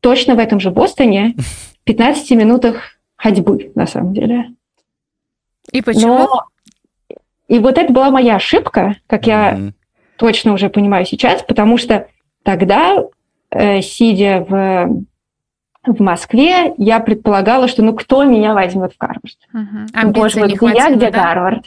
точно 0.00 0.34
в 0.34 0.38
этом 0.38 0.58
же 0.58 0.70
Бостоне, 0.70 1.34
в 1.38 1.84
15 1.84 2.30
минутах 2.32 2.98
ходьбы, 3.16 3.70
на 3.74 3.86
самом 3.86 4.12
деле. 4.12 4.50
И 5.70 5.80
почему? 5.80 6.18
Но... 6.18 6.44
И 7.48 7.58
вот 7.58 7.78
это 7.78 7.92
была 7.92 8.10
моя 8.10 8.36
ошибка, 8.36 8.96
как 9.06 9.26
я 9.26 9.54
mm-hmm. 9.54 9.72
Точно 10.16 10.52
уже 10.52 10.68
понимаю 10.68 11.04
сейчас, 11.06 11.42
потому 11.42 11.78
что 11.78 12.06
тогда, 12.42 13.04
э, 13.50 13.80
сидя 13.82 14.44
в 14.48 15.04
в 15.84 16.00
Москве, 16.00 16.74
я 16.78 17.00
предполагала, 17.00 17.66
что 17.66 17.82
ну 17.82 17.92
кто 17.92 18.22
меня 18.22 18.54
возьмет 18.54 18.92
в 18.92 18.98
Гарвард? 18.98 19.36
Угу. 19.52 20.02
Ну, 20.02 20.10
Боже, 20.12 20.40
вот 20.40 20.52
где 20.52 20.78
я, 20.78 20.90
где 20.94 21.10
да? 21.10 21.22
Гарвард? 21.22 21.64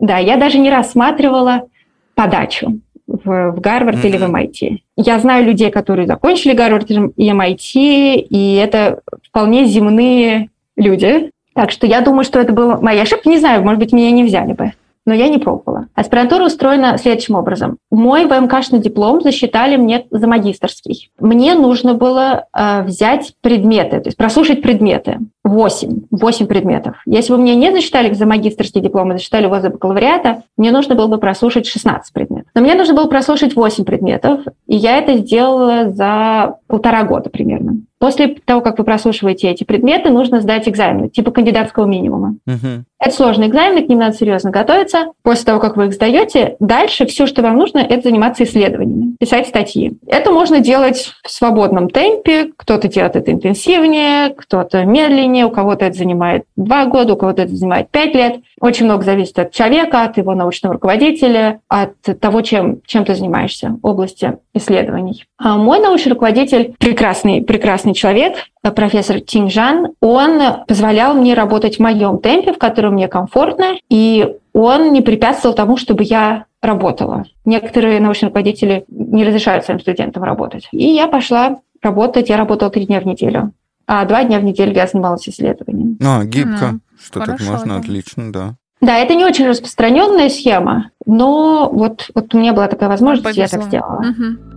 Да, 0.00 0.18
я 0.18 0.36
даже 0.36 0.58
не 0.58 0.70
рассматривала 0.70 1.68
подачу 2.14 2.80
в, 3.06 3.52
в 3.52 3.60
Гарвард 3.60 3.98
mm-hmm. 3.98 4.08
или 4.08 4.16
в 4.16 4.22
MIT. 4.22 4.78
Я 4.96 5.18
знаю 5.20 5.44
людей, 5.46 5.70
которые 5.70 6.06
закончили 6.06 6.54
Гарвард 6.54 6.90
и 6.90 7.30
MIT, 7.30 7.74
и 7.74 8.54
это 8.54 9.00
вполне 9.22 9.66
земные 9.66 10.50
люди. 10.76 11.30
Так 11.54 11.70
что 11.70 11.86
я 11.86 12.00
думаю, 12.00 12.24
что 12.24 12.40
это 12.40 12.52
была 12.52 12.80
моя 12.80 13.02
ошибка. 13.02 13.28
Не 13.28 13.38
знаю, 13.38 13.62
может 13.62 13.78
быть, 13.78 13.92
меня 13.92 14.10
не 14.10 14.24
взяли 14.24 14.52
бы 14.54 14.72
но 15.06 15.14
я 15.14 15.28
не 15.28 15.38
пробовала. 15.38 15.88
Аспирантура 15.94 16.44
устроена 16.44 16.98
следующим 16.98 17.34
образом. 17.34 17.78
Мой 17.94 18.26
ВМКшный 18.26 18.80
диплом 18.80 19.20
засчитали 19.22 19.76
мне 19.76 20.06
за 20.10 20.26
магистрский. 20.26 21.12
Мне 21.20 21.54
нужно 21.54 21.94
было 21.94 22.46
э, 22.52 22.82
взять 22.82 23.34
предметы, 23.40 24.00
то 24.00 24.08
есть 24.08 24.16
прослушать 24.16 24.62
предметы. 24.62 25.20
Восемь. 25.44 26.00
Восемь 26.10 26.46
предметов. 26.46 26.96
Если 27.06 27.32
бы 27.32 27.38
мне 27.38 27.54
не 27.54 27.70
засчитали 27.70 28.12
за 28.12 28.26
магистрский 28.26 28.80
диплом, 28.80 29.12
а 29.12 29.12
засчитали 29.12 29.46
возле 29.46 29.70
бакалавриата, 29.70 30.42
мне 30.56 30.72
нужно 30.72 30.96
было 30.96 31.06
бы 31.06 31.18
прослушать 31.18 31.66
16 31.66 32.12
предметов. 32.12 32.50
Но 32.52 32.62
мне 32.62 32.74
нужно 32.74 32.94
было 32.94 33.06
прослушать 33.06 33.54
8 33.54 33.84
предметов, 33.84 34.40
и 34.66 34.74
я 34.74 34.98
это 34.98 35.16
сделала 35.18 35.92
за 35.92 36.56
полтора 36.66 37.04
года 37.04 37.30
примерно. 37.30 37.76
После 38.04 38.36
того, 38.44 38.60
как 38.60 38.78
вы 38.78 38.84
прослушиваете 38.84 39.48
эти 39.48 39.64
предметы, 39.64 40.10
нужно 40.10 40.40
сдать 40.40 40.68
экзамены, 40.68 41.08
типа 41.08 41.30
кандидатского 41.30 41.86
минимума. 41.86 42.36
Uh-huh. 42.46 42.82
Это 42.98 43.14
сложный 43.14 43.46
экзамен, 43.46 43.84
к 43.84 43.88
ним 43.88 43.98
надо 43.98 44.16
серьезно 44.16 44.50
готовиться. 44.50 45.12
После 45.22 45.44
того, 45.44 45.60
как 45.60 45.76
вы 45.76 45.86
их 45.86 45.94
сдаете, 45.94 46.56
дальше 46.60 47.06
все, 47.06 47.26
что 47.26 47.40
вам 47.40 47.56
нужно, 47.56 47.83
это 47.88 48.08
заниматься 48.08 48.44
исследованиями, 48.44 49.16
писать 49.18 49.48
статьи. 49.48 49.96
Это 50.06 50.30
можно 50.30 50.60
делать 50.60 51.12
в 51.22 51.30
свободном 51.30 51.90
темпе. 51.90 52.50
Кто-то 52.56 52.88
делает 52.88 53.16
это 53.16 53.32
интенсивнее, 53.32 54.30
кто-то 54.30 54.84
медленнее, 54.84 55.46
у 55.46 55.50
кого-то 55.50 55.84
это 55.84 55.96
занимает 55.96 56.44
два 56.56 56.86
года, 56.86 57.14
у 57.14 57.16
кого-то 57.16 57.42
это 57.42 57.54
занимает 57.54 57.90
пять 57.90 58.14
лет. 58.14 58.40
Очень 58.60 58.86
много 58.86 59.04
зависит 59.04 59.38
от 59.38 59.52
человека, 59.52 60.02
от 60.02 60.16
его 60.16 60.34
научного 60.34 60.74
руководителя, 60.74 61.60
от 61.68 61.94
того, 62.20 62.42
чем, 62.42 62.80
чем 62.86 63.04
ты 63.04 63.14
занимаешься 63.14 63.76
в 63.82 63.86
области 63.86 64.38
исследований. 64.54 65.24
А 65.38 65.56
мой 65.56 65.80
научный 65.80 66.12
руководитель, 66.12 66.74
прекрасный, 66.78 67.42
прекрасный 67.42 67.94
человек, 67.94 68.34
профессор 68.62 69.20
Тинжан, 69.20 69.88
он 70.00 70.40
позволял 70.66 71.14
мне 71.14 71.34
работать 71.34 71.76
в 71.76 71.80
моем 71.80 72.18
темпе, 72.18 72.52
в 72.52 72.58
котором 72.58 72.94
мне 72.94 73.08
комфортно, 73.08 73.74
и 73.90 74.36
он 74.54 74.92
не 74.92 75.02
препятствовал 75.02 75.54
тому, 75.54 75.76
чтобы 75.76 76.04
я 76.04 76.46
работала. 76.62 77.24
Некоторые 77.44 78.00
научные 78.00 78.28
руководители 78.28 78.84
не 78.88 79.24
разрешают 79.24 79.64
своим 79.64 79.80
студентам 79.80 80.22
работать. 80.22 80.68
И 80.72 80.86
я 80.86 81.08
пошла 81.08 81.58
работать, 81.82 82.28
я 82.30 82.36
работала 82.36 82.70
три 82.70 82.86
дня 82.86 83.00
в 83.00 83.06
неделю. 83.06 83.52
А 83.86 84.04
два 84.06 84.24
дня 84.24 84.38
в 84.38 84.44
неделю 84.44 84.72
я 84.72 84.86
занималась 84.86 85.28
исследованием. 85.28 85.98
А, 86.02 86.24
гибко. 86.24 86.64
Mm, 86.64 86.80
что 87.04 87.20
хорошо, 87.20 87.44
так 87.44 87.46
можно, 87.52 87.74
да. 87.74 87.80
отлично, 87.80 88.32
да. 88.32 88.54
Да, 88.80 88.96
это 88.98 89.14
не 89.14 89.24
очень 89.24 89.46
распространенная 89.46 90.28
схема, 90.28 90.90
но 91.06 91.70
вот, 91.72 92.10
вот 92.14 92.34
у 92.34 92.38
меня 92.38 92.52
была 92.52 92.68
такая 92.68 92.88
возможность, 92.88 93.36
я 93.36 93.48
так 93.48 93.64
сделала. 93.64 94.00
Угу. 94.00 94.53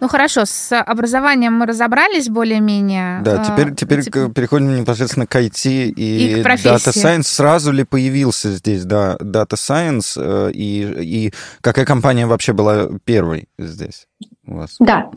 Ну 0.00 0.08
хорошо, 0.08 0.44
с 0.44 0.80
образованием 0.80 1.54
мы 1.54 1.66
разобрались 1.66 2.28
более-менее. 2.28 3.20
Да, 3.22 3.44
теперь, 3.44 3.74
теперь 3.74 4.02
типа... 4.02 4.28
переходим 4.28 4.76
непосредственно 4.76 5.26
к 5.26 5.34
IT 5.34 5.68
и, 5.68 6.38
и 6.38 6.42
к 6.42 6.46
Data 6.46 6.92
Science. 6.92 7.24
Сразу 7.24 7.72
ли 7.72 7.84
появился 7.84 8.50
здесь, 8.50 8.84
да, 8.84 9.16
Data 9.16 9.54
Science, 9.54 10.14
э, 10.16 10.52
и, 10.52 11.26
и 11.28 11.32
какая 11.60 11.84
компания 11.84 12.26
вообще 12.26 12.52
была 12.52 12.88
первой 13.04 13.48
здесь 13.58 14.06
у 14.46 14.56
вас? 14.56 14.76
Да, 14.78 15.10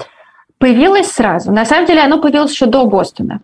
появилась 0.57 1.11
сразу. 1.11 1.51
На 1.51 1.65
самом 1.65 1.85
деле 1.85 2.01
оно 2.01 2.19
появилось 2.19 2.51
еще 2.51 2.65
до 2.65 2.85
Бостона. 2.85 3.41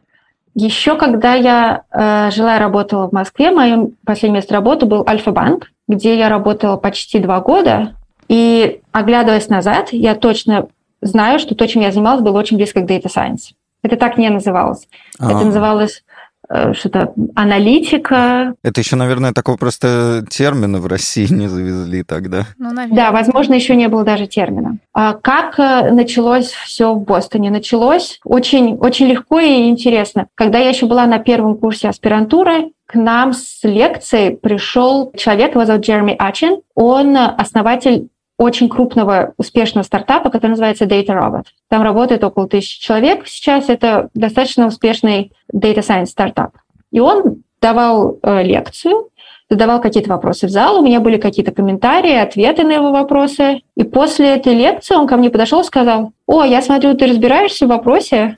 Еще 0.56 0.98
когда 0.98 1.36
я 1.36 1.84
э, 1.92 2.32
жила 2.32 2.56
и 2.56 2.60
работала 2.60 3.08
в 3.08 3.12
Москве, 3.12 3.52
мое 3.52 3.92
последнее 4.04 4.40
место 4.40 4.56
работы 4.56 4.88
был 4.88 5.06
Альфа-банк, 5.08 5.68
где 5.88 6.18
я 6.18 6.30
работала 6.30 6.78
почти 6.78 7.20
два 7.20 7.42
года. 7.42 7.94
И 8.28 8.82
оглядываясь 8.92 9.50
назад, 9.50 9.90
я 9.92 10.16
точно 10.16 10.68
знаю, 11.02 11.40
что 11.40 11.56
то, 11.56 11.68
чем 11.68 11.82
я 11.82 11.92
занималась, 11.92 12.22
было 12.22 12.38
очень 12.38 12.58
близко 12.58 12.82
к 12.82 12.90
Data 12.90 13.08
Science. 13.08 13.54
Это 13.84 13.96
так 13.96 14.18
не 14.18 14.30
называлось. 14.30 14.88
А-а-а. 15.20 15.32
Это 15.32 15.46
называлось 15.46 16.04
э, 16.50 16.74
что-то 16.74 17.14
аналитика. 17.36 18.56
Это 18.64 18.82
еще, 18.82 18.96
наверное, 18.96 19.34
такого 19.34 19.58
просто 19.58 20.26
термина 20.30 20.80
в 20.80 20.88
России 20.88 21.28
не 21.32 21.48
завезли 21.48 22.04
тогда. 22.04 22.46
Ну, 22.58 22.72
да, 22.92 23.12
возможно, 23.12 23.54
еще 23.54 23.76
не 23.76 23.88
было 23.88 24.04
даже 24.04 24.28
термина. 24.28 24.78
А 24.94 25.14
как 25.14 25.60
э, 25.60 25.92
началось 25.92 26.48
все 26.52 26.94
в 26.94 27.04
Бостоне? 27.04 27.52
Началось 27.52 28.20
очень, 28.24 28.76
очень 28.76 29.08
легко 29.08 29.40
и 29.40 29.70
интересно. 29.70 30.28
Когда 30.36 30.58
я 30.60 30.70
еще 30.70 30.88
была 30.88 31.06
на 31.06 31.20
первом 31.20 31.58
курсе 31.58 31.90
аспирантуры, 31.90 32.72
к 32.88 32.96
нам 32.96 33.34
с 33.34 33.64
лекцией 33.64 34.38
пришел 34.38 35.12
человек, 35.16 35.52
его 35.52 35.66
зовут 35.66 35.86
Джереми 35.86 36.16
Ачин. 36.18 36.62
Он 36.74 37.18
основатель 37.18 38.08
очень 38.38 38.70
крупного 38.70 39.34
успешного 39.38 39.84
стартапа, 39.84 40.30
который 40.30 40.52
называется 40.52 40.86
Data 40.86 41.08
Robot. 41.08 41.46
Там 41.70 41.82
работает 41.82 42.24
около 42.24 42.48
тысячи 42.48 42.80
человек. 42.80 43.28
Сейчас 43.28 43.70
это 43.70 44.10
достаточно 44.14 44.68
успешный 44.68 45.32
Data 45.52 45.80
Science 45.80 46.08
стартап. 46.08 46.52
И 46.92 47.00
он 47.00 47.44
давал 47.62 48.20
э, 48.22 48.44
лекцию, 48.44 49.10
задавал 49.50 49.82
какие-то 49.82 50.10
вопросы 50.10 50.48
в 50.48 50.50
зал, 50.50 50.80
у 50.80 50.86
меня 50.86 51.00
были 51.00 51.18
какие-то 51.18 51.52
комментарии, 51.52 52.14
ответы 52.14 52.64
на 52.64 52.74
его 52.74 52.92
вопросы. 52.92 53.62
И 53.76 53.84
после 53.84 54.36
этой 54.36 54.54
лекции 54.54 54.96
он 54.96 55.08
ко 55.08 55.18
мне 55.18 55.30
подошел 55.30 55.62
и 55.62 55.66
сказал, 55.66 56.12
о, 56.28 56.44
я 56.44 56.62
смотрю, 56.62 56.96
ты 56.96 57.08
разбираешься 57.08 57.66
в 57.66 57.70
вопросе, 57.70 58.38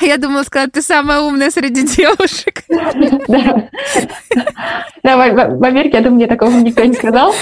я 0.00 0.16
думала 0.16 0.42
сказать, 0.42 0.72
ты 0.72 0.82
самая 0.82 1.20
умная 1.20 1.50
среди 1.50 1.82
девушек. 1.86 2.64
Да, 5.02 5.16
в 5.16 5.64
Америке, 5.64 5.96
я 5.98 6.02
думаю, 6.02 6.16
мне 6.16 6.26
такого 6.26 6.50
никто 6.50 6.84
не 6.84 6.94
сказал. 6.94 7.32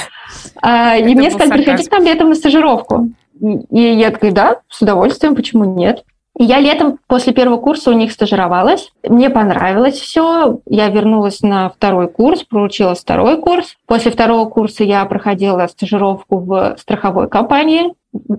А, 0.62 0.96
и 0.96 1.14
мне 1.14 1.30
сказали, 1.30 1.62
приходи 1.62 1.88
к 1.88 1.92
нам 1.92 2.04
летом 2.04 2.28
на 2.28 2.34
стажировку. 2.34 3.08
И 3.40 3.80
я 3.80 4.10
такая, 4.10 4.32
да, 4.32 4.60
с 4.68 4.82
удовольствием, 4.82 5.34
почему 5.34 5.64
нет? 5.64 6.04
И 6.38 6.44
я 6.44 6.60
летом 6.60 6.98
после 7.06 7.32
первого 7.32 7.58
курса 7.58 7.90
у 7.90 7.94
них 7.94 8.12
стажировалась. 8.12 8.92
Мне 9.02 9.30
понравилось 9.30 9.94
все. 9.94 10.60
Я 10.66 10.88
вернулась 10.88 11.40
на 11.40 11.70
второй 11.70 12.08
курс, 12.08 12.44
проучилась 12.44 13.00
второй 13.00 13.40
курс. 13.40 13.76
После 13.86 14.10
второго 14.10 14.48
курса 14.48 14.84
я 14.84 15.04
проходила 15.06 15.66
стажировку 15.66 16.38
в 16.38 16.76
страховой 16.78 17.28
компании, 17.28 17.94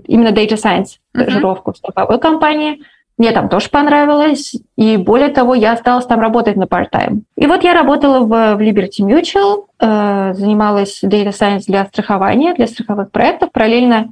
именно 0.06 0.30
Data 0.30 0.54
Science 0.54 0.98
стажировку 1.16 1.72
uh-huh. 1.72 1.74
в 1.74 1.78
страховой 1.78 2.20
компании. 2.20 2.84
Мне 3.18 3.32
там 3.32 3.50
тоже 3.50 3.70
понравилось, 3.70 4.56
и 4.76 4.96
более 4.98 5.30
того, 5.30 5.56
я 5.56 5.74
осталась 5.74 6.06
там 6.06 6.20
работать 6.20 6.56
на 6.56 6.66
part-time. 6.66 7.22
И 7.36 7.48
вот 7.48 7.64
я 7.64 7.74
работала 7.74 8.20
в, 8.20 8.58
в 8.58 8.62
Liberty 8.62 9.00
Mutual, 9.00 9.66
э, 9.80 10.34
занималась 10.36 11.04
Data 11.04 11.30
Science 11.30 11.64
для 11.68 11.86
страхования, 11.86 12.54
для 12.54 12.68
страховых 12.68 13.10
проектов, 13.10 13.52
параллельно 13.52 14.10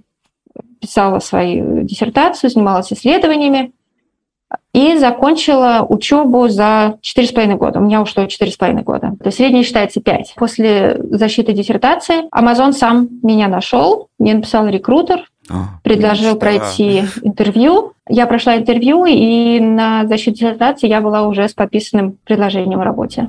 писала 0.81 1.19
свою 1.19 1.83
диссертацию, 1.83 2.49
занималась 2.49 2.91
исследованиями 2.91 3.73
и 4.73 4.97
закончила 4.97 5.85
учебу 5.87 6.47
за 6.47 6.97
4,5 7.01 7.55
года. 7.55 7.79
У 7.79 7.83
меня 7.83 8.01
ушло 8.01 8.23
4,5 8.23 8.83
года. 8.83 9.13
То 9.19 9.27
есть 9.27 9.37
средний 9.37 9.63
считается 9.63 10.01
5. 10.01 10.33
После 10.35 10.97
защиты 11.11 11.53
диссертации 11.53 12.27
Amazon 12.33 12.71
сам 12.73 13.07
меня 13.23 13.47
нашел, 13.47 14.09
мне 14.19 14.33
написал 14.33 14.67
рекрутер, 14.67 15.29
а, 15.49 15.79
предложил 15.83 16.35
мечта. 16.35 16.39
пройти 16.39 17.03
интервью. 17.21 17.93
Я 18.07 18.27
прошла 18.27 18.57
интервью, 18.57 19.05
и 19.05 19.59
на 19.59 20.05
защиту 20.07 20.37
диссертации 20.37 20.87
я 20.87 21.01
была 21.01 21.27
уже 21.27 21.47
с 21.47 21.53
подписанным 21.53 22.17
предложением 22.23 22.81
о 22.81 22.83
работе. 22.83 23.27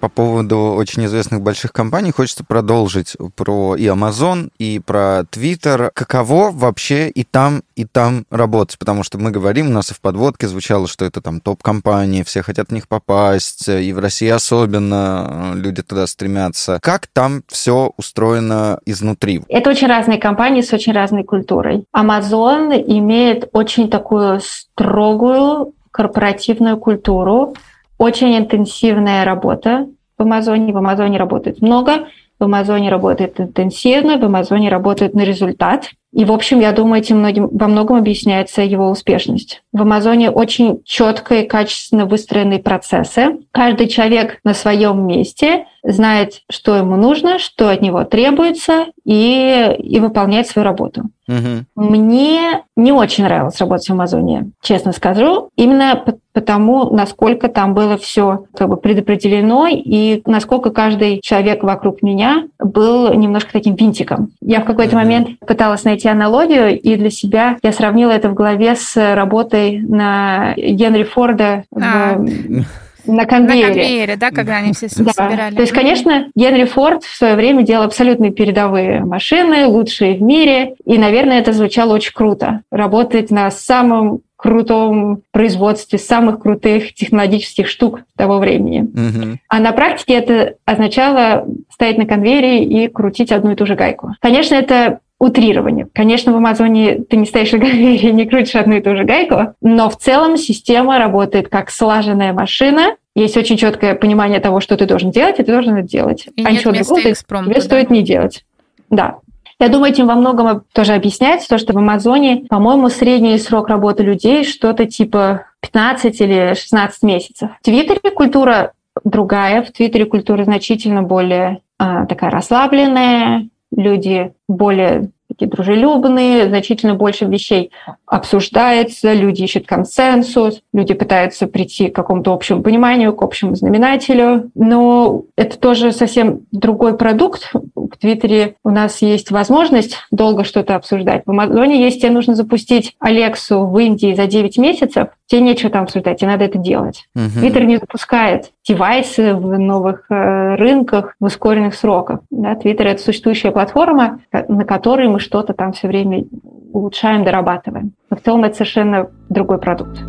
По 0.00 0.08
поводу 0.08 0.58
очень 0.58 1.04
известных 1.04 1.42
больших 1.42 1.72
компаний 1.72 2.10
хочется 2.10 2.42
продолжить 2.42 3.16
про 3.36 3.76
и 3.76 3.84
Amazon, 3.84 4.50
и 4.58 4.80
про 4.80 5.20
Twitter. 5.30 5.90
Каково 5.94 6.50
вообще 6.50 7.08
и 7.10 7.22
там, 7.24 7.62
и 7.76 7.84
там 7.84 8.24
работать? 8.30 8.78
Потому 8.78 9.04
что 9.04 9.18
мы 9.18 9.30
говорим, 9.30 9.68
у 9.68 9.72
нас 9.72 9.90
и 9.90 9.94
в 9.94 10.00
подводке 10.00 10.48
звучало, 10.48 10.88
что 10.88 11.04
это 11.04 11.20
там 11.20 11.40
топ-компании, 11.40 12.22
все 12.22 12.42
хотят 12.42 12.68
в 12.68 12.72
них 12.72 12.88
попасть, 12.88 13.68
и 13.68 13.92
в 13.92 13.98
России 13.98 14.28
особенно 14.28 15.52
люди 15.54 15.82
туда 15.82 16.06
стремятся. 16.06 16.78
Как 16.82 17.06
там 17.06 17.42
все 17.48 17.92
устроено 17.96 18.80
изнутри? 18.86 19.42
Это 19.48 19.70
очень 19.70 19.86
разные 19.86 20.18
компании 20.18 20.62
с 20.62 20.72
очень 20.72 20.92
разной 20.92 21.24
культурой. 21.24 21.84
Amazon 21.94 22.74
имеет 22.86 23.48
очень 23.52 23.90
такую 23.90 24.40
строгую 24.40 25.74
корпоративную 25.90 26.78
культуру, 26.78 27.54
очень 28.00 28.34
интенсивная 28.38 29.26
работа 29.26 29.86
в 30.16 30.22
Амазоне. 30.22 30.72
В 30.72 30.78
Амазоне 30.78 31.18
работает 31.18 31.60
много, 31.60 32.06
в 32.38 32.44
Амазоне 32.44 32.88
работает 32.88 33.38
интенсивно, 33.38 34.16
в 34.16 34.24
Амазоне 34.24 34.70
работает 34.70 35.12
на 35.12 35.20
результат. 35.20 35.90
И, 36.10 36.24
в 36.24 36.32
общем, 36.32 36.60
я 36.60 36.72
думаю, 36.72 37.02
этим 37.02 37.18
многим, 37.18 37.48
во 37.52 37.68
многом 37.68 37.98
объясняется 37.98 38.62
его 38.62 38.88
успешность. 38.88 39.62
В 39.74 39.82
Амазоне 39.82 40.30
очень 40.30 40.80
четко 40.86 41.36
и 41.36 41.46
качественно 41.46 42.06
выстроенные 42.06 42.58
процессы. 42.58 43.40
Каждый 43.52 43.86
человек 43.86 44.40
на 44.44 44.54
своем 44.54 45.06
месте 45.06 45.66
знает, 45.84 46.40
что 46.50 46.76
ему 46.76 46.96
нужно, 46.96 47.38
что 47.38 47.68
от 47.68 47.82
него 47.82 48.04
требуется, 48.04 48.86
и, 49.04 49.76
и 49.78 50.00
выполняет 50.00 50.46
свою 50.48 50.64
работу. 50.64 51.10
Угу. 51.30 51.84
Мне 51.88 52.62
не 52.76 52.92
очень 52.92 53.24
нравилось 53.24 53.60
работать 53.60 53.88
в 53.88 53.92
Амазоне, 53.92 54.50
честно 54.60 54.92
скажу, 54.92 55.50
именно 55.54 56.02
потому, 56.32 56.90
насколько 56.90 57.48
там 57.48 57.74
было 57.74 57.96
все 57.96 58.46
как 58.56 58.68
бы 58.68 58.76
предопределено 58.76 59.68
и 59.68 60.22
насколько 60.26 60.70
каждый 60.70 61.20
человек 61.20 61.62
вокруг 61.62 62.02
меня 62.02 62.44
был 62.58 63.14
немножко 63.14 63.52
таким 63.52 63.74
винтиком. 63.76 64.30
Я 64.40 64.60
в 64.60 64.64
какой-то 64.64 64.96
момент 64.96 65.38
пыталась 65.40 65.84
найти 65.84 66.08
аналогию, 66.08 66.78
и 66.80 66.96
для 66.96 67.10
себя 67.10 67.56
я 67.62 67.72
сравнила 67.72 68.10
это 68.10 68.28
в 68.28 68.34
голове 68.34 68.74
с 68.74 69.14
работой 69.14 69.80
на 69.80 70.54
Генри 70.56 71.04
Форда 71.04 71.64
а. 71.74 72.16
в 72.16 72.64
на 73.06 73.24
конвейере. 73.26 73.68
На 73.68 73.74
конвейере, 73.74 74.16
да, 74.16 74.30
когда 74.30 74.56
они 74.56 74.72
все 74.72 74.88
да. 74.98 75.12
собирали. 75.12 75.54
То 75.54 75.62
есть, 75.62 75.72
конечно, 75.72 76.28
Генри 76.34 76.64
Форд 76.64 77.04
в 77.04 77.16
свое 77.16 77.34
время 77.34 77.62
делал 77.62 77.84
абсолютно 77.84 78.30
передовые 78.30 79.04
машины, 79.04 79.66
лучшие 79.66 80.16
в 80.16 80.22
мире, 80.22 80.74
и, 80.84 80.98
наверное, 80.98 81.38
это 81.38 81.52
звучало 81.52 81.94
очень 81.94 82.12
круто. 82.12 82.62
Работать 82.70 83.30
на 83.30 83.50
самом 83.50 84.20
крутом 84.40 85.20
производстве 85.32 85.98
самых 85.98 86.40
крутых 86.40 86.94
технологических 86.94 87.68
штук 87.68 88.00
того 88.16 88.38
времени. 88.38 88.80
Угу. 88.80 89.38
А 89.48 89.60
на 89.60 89.72
практике 89.72 90.14
это 90.14 90.54
означало 90.64 91.46
стоять 91.70 91.98
на 91.98 92.06
конвейере 92.06 92.64
и 92.64 92.88
крутить 92.88 93.32
одну 93.32 93.52
и 93.52 93.54
ту 93.54 93.66
же 93.66 93.74
гайку. 93.74 94.14
Конечно, 94.20 94.54
это 94.54 95.00
утрирование. 95.20 95.86
Конечно, 95.94 96.32
в 96.32 96.36
Амазоне 96.36 97.02
ты 97.08 97.16
не 97.16 97.26
стоишь 97.26 97.52
на 97.52 97.58
конвейере 97.60 98.08
и 98.08 98.12
не 98.12 98.26
крутишь 98.26 98.56
одну 98.56 98.76
и 98.76 98.80
ту 98.80 98.96
же 98.96 99.04
гайку, 99.04 99.54
но 99.60 99.90
в 99.90 99.96
целом 99.98 100.36
система 100.36 100.98
работает 100.98 101.48
как 101.48 101.70
слаженная 101.70 102.32
машина, 102.32 102.96
есть 103.14 103.36
очень 103.36 103.58
четкое 103.58 103.94
понимание 103.94 104.40
того, 104.40 104.60
что 104.60 104.76
ты 104.76 104.86
должен 104.86 105.10
делать, 105.10 105.38
и 105.38 105.42
ты 105.42 105.52
должен 105.52 105.76
это 105.76 105.86
делать. 105.86 106.26
И 106.36 106.44
а 106.44 106.50
ничего 106.50 106.72
другого 106.72 107.00
тебе 107.00 107.14
да. 107.54 107.60
стоит 107.60 107.90
не 107.90 108.02
делать. 108.02 108.44
Да. 108.88 109.18
Я 109.58 109.68
думаю, 109.68 109.92
этим 109.92 110.06
во 110.06 110.14
многом 110.14 110.62
тоже 110.72 110.94
объясняется 110.94 111.48
то, 111.50 111.58
что 111.58 111.74
в 111.74 111.78
Амазоне, 111.78 112.46
по-моему, 112.48 112.88
средний 112.88 113.36
срок 113.36 113.68
работы 113.68 114.02
людей 114.02 114.44
что-то 114.44 114.86
типа 114.86 115.44
15 115.60 116.18
или 116.22 116.54
16 116.54 117.02
месяцев. 117.02 117.50
В 117.60 117.64
Твиттере 117.64 118.10
культура 118.10 118.72
другая, 119.04 119.62
в 119.62 119.70
Твиттере 119.70 120.06
культура 120.06 120.44
значительно 120.44 121.02
более 121.02 121.60
а, 121.78 122.06
такая 122.06 122.30
расслабленная, 122.30 123.49
люди 123.70 124.32
более 124.48 125.10
такие 125.40 125.50
дружелюбные, 125.50 126.48
значительно 126.48 126.94
больше 126.94 127.24
вещей 127.24 127.70
обсуждается, 128.06 129.12
люди 129.12 129.42
ищут 129.42 129.66
консенсус, 129.66 130.60
люди 130.72 130.92
пытаются 130.92 131.46
прийти 131.46 131.88
к 131.88 131.94
какому-то 131.94 132.32
общему 132.32 132.62
пониманию, 132.62 133.14
к 133.14 133.22
общему 133.22 133.54
знаменателю. 133.54 134.50
Но 134.54 135.22
это 135.36 135.58
тоже 135.58 135.92
совсем 135.92 136.40
другой 136.52 136.96
продукт. 136.96 137.52
В 137.52 137.96
Твиттере 137.98 138.56
у 138.64 138.70
нас 138.70 139.00
есть 139.02 139.30
возможность 139.30 139.96
долго 140.10 140.44
что-то 140.44 140.76
обсуждать. 140.76 141.22
В 141.24 141.30
Амазоне, 141.30 141.82
если 141.82 142.00
тебе 142.00 142.10
нужно 142.10 142.34
запустить 142.34 142.94
Алексу 142.98 143.64
в 143.64 143.78
Индии 143.78 144.14
за 144.14 144.26
9 144.26 144.58
месяцев, 144.58 145.08
тебе 145.26 145.42
нечего 145.42 145.70
там 145.70 145.84
обсуждать, 145.84 146.18
тебе 146.18 146.30
надо 146.30 146.44
это 146.44 146.58
делать. 146.58 147.08
Твиттер 147.14 147.62
uh-huh. 147.62 147.66
не 147.66 147.76
запускает 147.78 148.50
девайсы 148.66 149.34
в 149.34 149.58
новых 149.58 150.06
э, 150.10 150.54
рынках 150.56 151.14
в 151.20 151.24
ускоренных 151.24 151.74
сроках. 151.74 152.20
Да, 152.30 152.54
Твиттер— 152.56 152.86
это 152.88 153.02
существующая 153.02 153.52
платформа, 153.52 154.20
на 154.32 154.64
которой 154.64 155.08
мы 155.08 155.20
что-то 155.30 155.54
там 155.54 155.72
все 155.72 155.86
время 155.86 156.24
улучшаем, 156.72 157.22
дорабатываем. 157.22 157.92
Но 158.10 158.16
в 158.16 158.20
целом 158.20 158.42
это 158.42 158.56
совершенно 158.56 159.10
другой 159.28 159.58
продукт. 159.58 160.00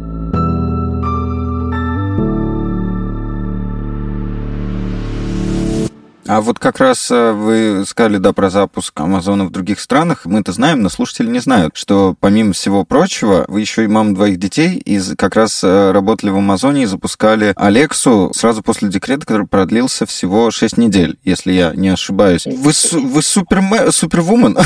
А 6.32 6.40
вот 6.40 6.60
как 6.60 6.80
раз 6.80 7.12
э, 7.12 7.34
вы 7.34 7.84
сказали, 7.86 8.16
да, 8.16 8.32
про 8.32 8.50
запуск 8.50 8.98
Амазона 8.98 9.44
в 9.44 9.50
других 9.50 9.82
странах. 9.82 10.22
Мы 10.24 10.40
это 10.40 10.54
знаем, 10.54 10.82
но 10.82 10.88
слушатели 10.88 11.28
не 11.28 11.40
знают, 11.40 11.76
что 11.76 12.16
помимо 12.22 12.54
всего 12.54 12.86
прочего, 12.86 13.44
вы 13.50 13.60
еще 13.60 13.84
и 13.84 13.88
мама 13.88 14.16
двоих 14.16 14.40
детей, 14.40 14.78
и 14.78 14.98
как 15.18 15.36
раз 15.36 15.62
э, 15.62 15.92
работали 15.92 16.30
в 16.30 16.38
Амазоне 16.38 16.84
и 16.84 16.86
запускали 16.86 17.52
Алексу 17.58 18.32
сразу 18.34 18.64
после 18.64 18.88
декрета, 18.88 19.26
который 19.26 19.46
продлился 19.46 20.06
всего 20.06 20.52
6 20.52 20.78
недель, 20.78 21.20
если 21.26 21.52
я 21.52 21.74
не 21.76 21.90
ошибаюсь. 21.90 22.46
Вы, 22.46 22.72
вы 22.94 23.22
супер, 23.22 23.92
супервумен. 23.92 24.58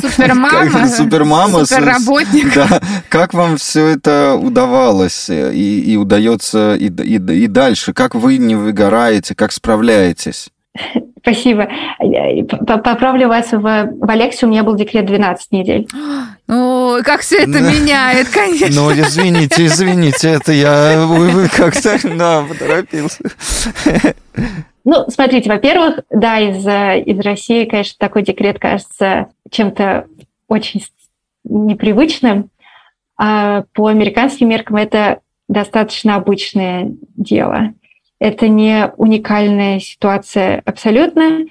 Супермама. 0.00 0.88
Супермама. 0.88 1.64
Суперработник. 1.64 2.54
Да. 2.54 2.80
Как 3.08 3.34
вам 3.34 3.56
все 3.56 3.88
это 3.88 4.36
удавалось 4.40 5.28
и, 5.28 5.80
и 5.80 5.96
удается 5.96 6.76
и, 6.76 6.86
и, 6.86 7.16
и 7.16 7.46
дальше? 7.48 7.92
Как 7.92 8.14
вы 8.14 8.38
не 8.38 8.54
выгораете? 8.54 9.34
Как 9.34 9.50
справляетесь? 9.50 10.19
Справляетесь? 10.20 10.50
Спасибо. 11.22 11.68
Поправлю 12.66 13.28
вас, 13.28 13.52
в, 13.52 13.58
в 13.60 14.10
Алексе 14.10 14.46
у 14.46 14.48
меня 14.48 14.62
был 14.62 14.76
декрет 14.76 15.06
12 15.06 15.52
недель. 15.52 15.88
Ну, 16.52 16.98
как 17.04 17.20
все 17.20 17.42
это 17.44 17.60
меняет, 17.60 18.28
конечно. 18.34 18.82
Ну, 18.82 18.90
извините, 18.90 19.66
извините, 19.66 20.30
это 20.30 20.50
я 20.50 21.06
как-то, 21.56 21.96
да, 22.16 22.42
поторопился. 22.42 23.22
Ну, 24.82 25.04
смотрите, 25.10 25.48
во-первых, 25.48 26.00
да, 26.10 26.40
из, 26.40 26.66
из 27.06 27.20
России, 27.20 27.66
конечно, 27.66 27.94
такой 28.00 28.22
декрет 28.22 28.58
кажется 28.58 29.28
чем-то 29.48 30.06
очень 30.48 30.84
непривычным. 31.44 32.50
а 33.16 33.62
по 33.72 33.86
американским 33.86 34.48
меркам 34.48 34.74
это 34.74 35.20
достаточно 35.46 36.16
обычное 36.16 36.90
дело. 37.16 37.74
Это 38.20 38.48
не 38.48 38.92
уникальная 38.98 39.80
ситуация 39.80 40.62
абсолютно. 40.64 41.46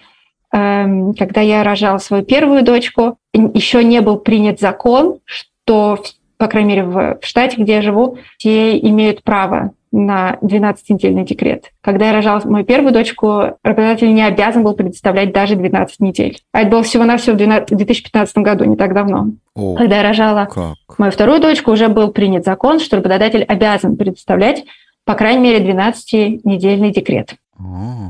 Эм, 0.51 1.13
когда 1.13 1.41
я 1.41 1.63
рожала 1.63 1.97
свою 1.97 2.23
первую 2.23 2.63
дочку, 2.63 3.17
еще 3.33 3.83
не 3.83 4.01
был 4.01 4.17
принят 4.17 4.59
закон, 4.59 5.19
что, 5.25 5.99
по 6.37 6.47
крайней 6.47 6.69
мере, 6.69 6.83
в 6.83 7.17
штате, 7.21 7.61
где 7.61 7.75
я 7.75 7.81
живу, 7.81 8.17
все 8.37 8.77
имеют 8.77 9.23
право 9.23 9.71
на 9.91 10.37
12-недельный 10.41 11.25
декрет. 11.25 11.71
Когда 11.81 12.07
я 12.07 12.13
рожала 12.13 12.41
мою 12.45 12.63
первую 12.63 12.93
дочку, 12.93 13.57
работодатель 13.63 14.13
не 14.13 14.23
обязан 14.23 14.63
был 14.63 14.73
предоставлять 14.73 15.33
даже 15.33 15.55
12 15.55 15.99
недель. 15.99 16.37
А 16.51 16.61
это 16.61 16.69
было 16.69 16.83
всего-навсего 16.83 17.35
в 17.35 17.37
2015 17.37 18.37
году, 18.37 18.65
не 18.65 18.75
так 18.75 18.93
давно. 18.93 19.29
О, 19.55 19.75
Когда 19.75 19.97
я 19.97 20.03
рожала 20.03 20.45
как? 20.45 20.99
мою 20.99 21.11
вторую 21.11 21.41
дочку, 21.41 21.71
уже 21.71 21.87
был 21.87 22.11
принят 22.11 22.45
закон, 22.45 22.79
что 22.79 22.97
работодатель 22.97 23.43
обязан 23.43 23.95
предоставлять 23.95 24.63
по 25.09 25.15
крайней 25.15 25.41
мере, 25.41 25.67
12-недельный 25.67 26.91
декрет. 26.91 27.33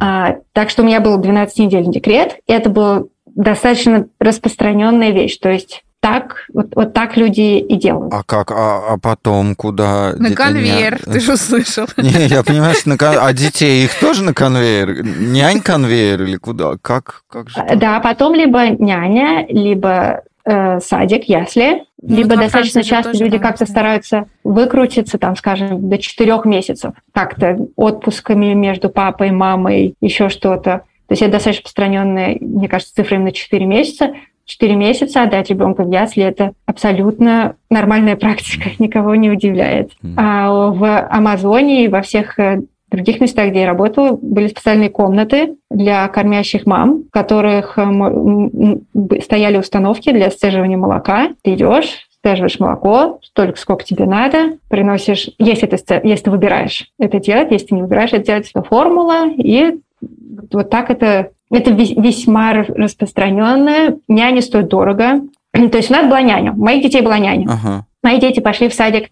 А, 0.02 0.36
так 0.52 0.70
что 0.70 0.84
у 0.84 0.86
меня 0.86 1.00
был 1.00 1.18
12-недельный 1.18 1.94
декрет, 1.94 2.36
и 2.46 2.52
это 2.52 2.70
была 2.70 3.04
достаточно 3.26 4.08
распространенная 4.20 5.12
вещь. 5.12 5.38
То 5.38 5.48
есть 5.50 5.86
так, 6.02 6.44
вот, 6.54 6.76
вот 6.76 6.94
так 6.94 7.16
люди 7.16 7.60
и 7.60 7.76
делают. 7.78 8.14
А 8.14 8.24
как? 8.24 8.52
А, 8.52 8.96
а 8.96 8.98
потом 8.98 9.56
куда? 9.56 10.12
На 10.18 10.32
конвейер, 10.32 11.00
не... 11.08 11.14
ты 11.14 11.22
же 11.22 11.36
услышал. 11.36 11.88
Не, 11.98 12.28
я 12.28 12.44
понимаю, 12.44 12.76
что 12.76 12.90
на 12.90 12.98
кон... 12.98 13.16
А 13.18 13.32
детей 13.32 13.86
их 13.86 13.98
тоже 13.98 14.22
на 14.22 14.34
конвейер? 14.34 15.02
Нянь 15.02 15.62
конвейер 15.62 16.24
или 16.24 16.36
куда? 16.36 16.74
Как, 16.82 17.22
как 17.30 17.50
же? 17.50 17.66
Да, 17.78 18.02
потом 18.02 18.34
либо 18.34 18.72
няня, 18.72 19.46
либо 19.48 20.24
э, 20.44 20.82
садик, 20.82 21.30
ясли, 21.30 21.86
ну, 22.02 22.16
либо 22.16 22.38
достаточно 22.38 22.84
часто 22.84 23.18
люди 23.18 23.38
как-то 23.38 23.66
стараются 23.66 24.28
выкрутиться, 24.44 25.18
там, 25.18 25.36
скажем, 25.36 25.90
до 25.90 25.98
четырех 25.98 26.46
месяцев, 26.46 26.94
как-то 27.14 27.68
отпусками 27.76 28.54
между 28.54 28.90
папой, 28.90 29.32
мамой, 29.32 29.96
еще 30.00 30.30
что-то. 30.30 30.84
То 31.08 31.14
есть 31.14 31.22
это 31.22 31.34
достаточно 31.34 31.62
распространенная, 31.62 32.38
мне 32.40 32.70
кажется, 32.70 32.96
цифра 32.96 33.16
именно 33.16 33.32
4 33.32 33.66
месяца. 33.66 34.14
4 34.46 34.76
месяца 34.76 35.24
отдать 35.24 35.50
ребенка 35.50 35.84
в 35.84 35.92
ясли– 35.92 36.24
это 36.26 36.54
абсолютно 36.66 37.56
нормальная 37.70 38.16
практика, 38.18 38.70
никого 38.80 39.16
не 39.16 39.30
удивляет. 39.30 39.92
А 40.16 40.52
в 40.52 41.08
Амазонии 41.10 41.86
и 41.86 41.88
во 41.88 42.02
всех 42.02 42.40
э, 42.40 42.62
в 42.89 42.95
других 42.95 43.21
местах, 43.21 43.49
где 43.49 43.62
я 43.62 43.67
работала, 43.67 44.17
были 44.19 44.47
специальные 44.47 44.89
комнаты 44.89 45.56
для 45.69 46.08
кормящих 46.08 46.65
мам, 46.65 47.04
в 47.04 47.12
которых 47.12 47.78
стояли 49.21 49.58
установки 49.58 50.12
для 50.12 50.32
сцеживания 50.32 50.78
молока. 50.78 51.30
Ты 51.43 51.54
идешь, 51.54 52.08
сцеживаешь 52.19 52.60
молоко, 52.60 53.19
столько, 53.21 53.60
сколько 53.60 53.84
тебе 53.84 54.06
надо, 54.06 54.58
приносишь, 54.69 55.30
если 55.38 55.67
ты, 55.67 56.02
если 56.04 56.23
ты 56.25 56.32
выбираешь 56.32 56.91
это 56.99 57.19
делать, 57.19 57.52
если 57.52 57.67
ты 57.67 57.75
не 57.75 57.82
выбираешь 57.84 58.12
это 58.12 58.25
делать, 58.25 58.49
это 58.49 58.63
формула, 58.63 59.30
и 59.30 59.80
вот 60.52 60.69
так 60.69 60.89
это, 60.89 61.30
это 61.52 61.71
весьма 61.71 62.54
распространенное. 62.54 63.97
Няня 64.08 64.41
стоит 64.41 64.67
дорого. 64.67 65.21
То 65.54 65.78
есть 65.78 65.89
у 65.89 65.93
нас 65.93 66.08
была 66.08 66.21
няня, 66.21 66.54
у 66.54 66.63
моих 66.63 66.84
детей 66.84 67.02
была 67.02 67.19
няня. 67.19 67.47
Ага. 67.49 67.86
Мои 68.04 68.19
дети 68.19 68.39
пошли 68.39 68.69
в 68.69 68.73
садик 68.73 69.10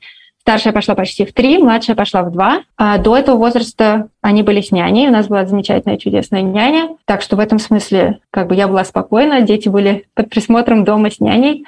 Старшая 0.47 0.71
пошла 0.71 0.95
почти 0.95 1.25
в 1.25 1.33
три, 1.33 1.57
младшая 1.57 1.93
пошла 1.93 2.23
в 2.23 2.31
два. 2.31 2.61
А 2.77 2.99
до 2.99 3.17
этого 3.17 3.35
возраста 3.35 4.07
они 4.21 4.43
были 4.43 4.61
с 4.61 4.71
няней. 4.71 5.09
У 5.09 5.11
нас 5.11 5.27
была 5.27 5.45
замечательная, 5.45 5.97
чудесная 5.97 6.41
няня. 6.41 6.95
Так 7.03 7.21
что 7.21 7.35
в 7.35 7.41
этом 7.41 7.59
смысле 7.59 8.19
как 8.31 8.47
бы 8.47 8.55
я 8.55 8.69
была 8.69 8.85
спокойна. 8.85 9.41
Дети 9.41 9.67
были 9.67 10.05
под 10.13 10.29
присмотром 10.29 10.85
дома 10.85 11.11
с 11.11 11.19
няней. 11.19 11.65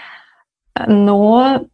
Но 0.88 1.66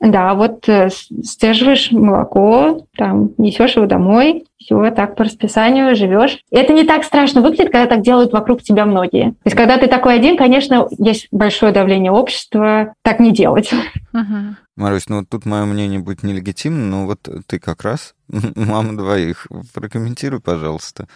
да, 0.00 0.34
вот 0.34 0.68
э, 0.68 0.90
стеживаешь 1.22 1.92
молоко, 1.92 2.86
там 2.94 3.30
несешь 3.38 3.76
его 3.76 3.86
домой, 3.86 4.44
все 4.58 4.90
так 4.90 5.16
по 5.16 5.24
расписанию 5.24 5.96
живешь. 5.96 6.40
Это 6.50 6.74
не 6.74 6.84
так 6.84 7.04
страшно 7.04 7.40
выглядит, 7.40 7.72
когда 7.72 7.86
так 7.86 8.02
делают 8.02 8.32
вокруг 8.32 8.62
тебя 8.62 8.84
многие. 8.84 9.30
То 9.30 9.46
есть, 9.46 9.56
когда 9.56 9.78
ты 9.78 9.86
такой 9.86 10.14
один, 10.14 10.36
конечно, 10.36 10.88
есть 10.98 11.28
большое 11.30 11.72
давление 11.72 12.12
общества 12.12 12.94
так 13.02 13.18
не 13.20 13.30
делать. 13.30 13.72
Uh-huh. 14.14 14.54
Марусь, 14.80 15.10
ну 15.10 15.26
тут 15.26 15.44
мое 15.44 15.66
мнение 15.66 16.00
будет 16.00 16.22
нелегитимно, 16.22 16.86
но 16.86 17.04
вот 17.04 17.28
ты 17.46 17.58
как 17.58 17.82
раз 17.82 18.14
мама 18.28 18.96
двоих. 18.96 19.46
Прокомментируй, 19.74 20.40
пожалуйста. 20.40 21.06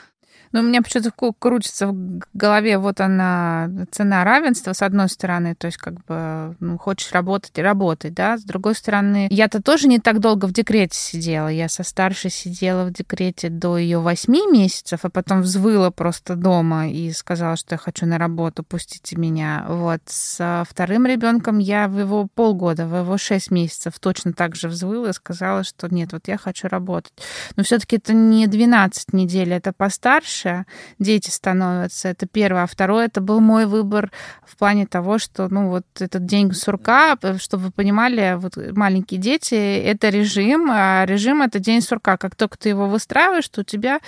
Ну, 0.55 0.61
у 0.61 0.63
меня 0.63 0.83
почему-то 0.83 1.11
крутится 1.37 1.89
в 1.89 2.21
голове 2.33 2.79
вот 2.79 3.01
она, 3.01 3.69
цена 3.91 4.23
равенства, 4.23 4.73
с 4.73 4.83
одной 4.83 5.09
стороны, 5.09 5.57
то 5.57 5.67
есть 5.67 5.79
как 5.79 5.95
бы 6.05 6.55
ну, 6.61 6.79
хочешь 6.79 7.11
работать 7.11 7.59
и 7.59 7.61
работать, 7.61 8.15
да, 8.15 8.39
с 8.39 8.45
другой 8.45 8.77
стороны, 8.77 9.27
я-то 9.33 9.61
тоже 9.61 9.89
не 9.89 9.99
так 9.99 10.21
долго 10.21 10.45
в 10.45 10.53
декрете 10.53 10.97
сидела, 10.97 11.49
я 11.49 11.69
со 11.69 11.83
старшей 11.83 12.31
сидела 12.31 12.85
в 12.85 12.93
декрете 12.93 13.49
до 13.49 13.77
ее 13.77 13.99
восьми 13.99 14.47
месяцев, 14.47 15.01
а 15.03 15.11
потом 15.11 15.43
взвыла 15.43 15.91
просто 15.91 16.37
дома 16.37 16.89
и 16.89 17.11
сказала, 17.11 17.57
что 17.57 17.75
я 17.75 17.79
хочу 17.79 18.07
на 18.07 18.17
работу, 18.17 18.63
пустите 18.63 19.17
меня. 19.17 19.67
Вот, 19.69 20.03
с 20.07 20.65
вторым 20.71 21.07
ребенком 21.07 21.59
я 21.59 21.89
в 21.89 21.99
его 21.99 22.29
полгода, 22.33 22.87
в 22.87 22.95
его 22.95 23.19
шесть 23.19 23.51
месяцев 23.51 23.99
точно 23.99 24.33
так 24.33 24.55
же 24.55 24.69
взвыла 24.69 25.11
и 25.11 25.15
сказала, 25.15 25.65
что 25.65 25.89
нет, 25.89 26.13
вот 26.13 26.29
я 26.29 26.39
хочу 26.39 26.69
работать. 26.69 27.13
Но 27.57 27.65
все-таки 27.65 27.97
это 27.97 28.13
не 28.13 28.47
12 28.47 29.13
недель, 29.15 29.53
это 29.53 29.73
постарше, 29.73 30.44
старше 30.45 30.67
дети 30.99 31.31
становятся. 31.31 32.09
Это 32.09 32.27
первое. 32.27 32.65
А 32.65 32.67
второе, 32.67 33.07
это 33.07 33.21
был 33.21 33.41
мой 33.41 33.67
выбор 33.67 34.11
в 34.47 34.57
плане 34.57 34.87
того, 34.87 35.19
что, 35.19 35.49
ну, 35.49 35.69
вот 35.69 35.85
этот 35.99 36.27
день 36.27 36.53
сурка, 36.53 37.17
чтобы 37.39 37.65
вы 37.65 37.71
понимали, 37.71 38.37
вот 38.37 38.57
маленькие 38.73 39.21
дети, 39.21 39.55
это 39.55 40.11
режим, 40.11 40.69
а 40.71 41.05
режим— 41.07 41.43
это 41.43 41.59
день 41.59 41.81
сурка. 41.81 42.17
Как 42.17 42.37
только 42.37 42.59
ты 42.59 42.69
его 42.71 42.89
выстраиваешь, 42.89 43.49
то 43.49 43.63
у 43.63 43.65
тебя 43.65 44.01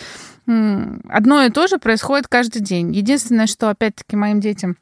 одно 0.46 1.42
и 1.42 1.50
то 1.50 1.66
же 1.66 1.78
происходит 1.78 2.28
каждый 2.28 2.62
день. 2.62 2.94
Единственное, 2.94 3.46
что, 3.46 3.68
опять-таки, 3.68 4.16
моим 4.16 4.40
детям 4.40 4.76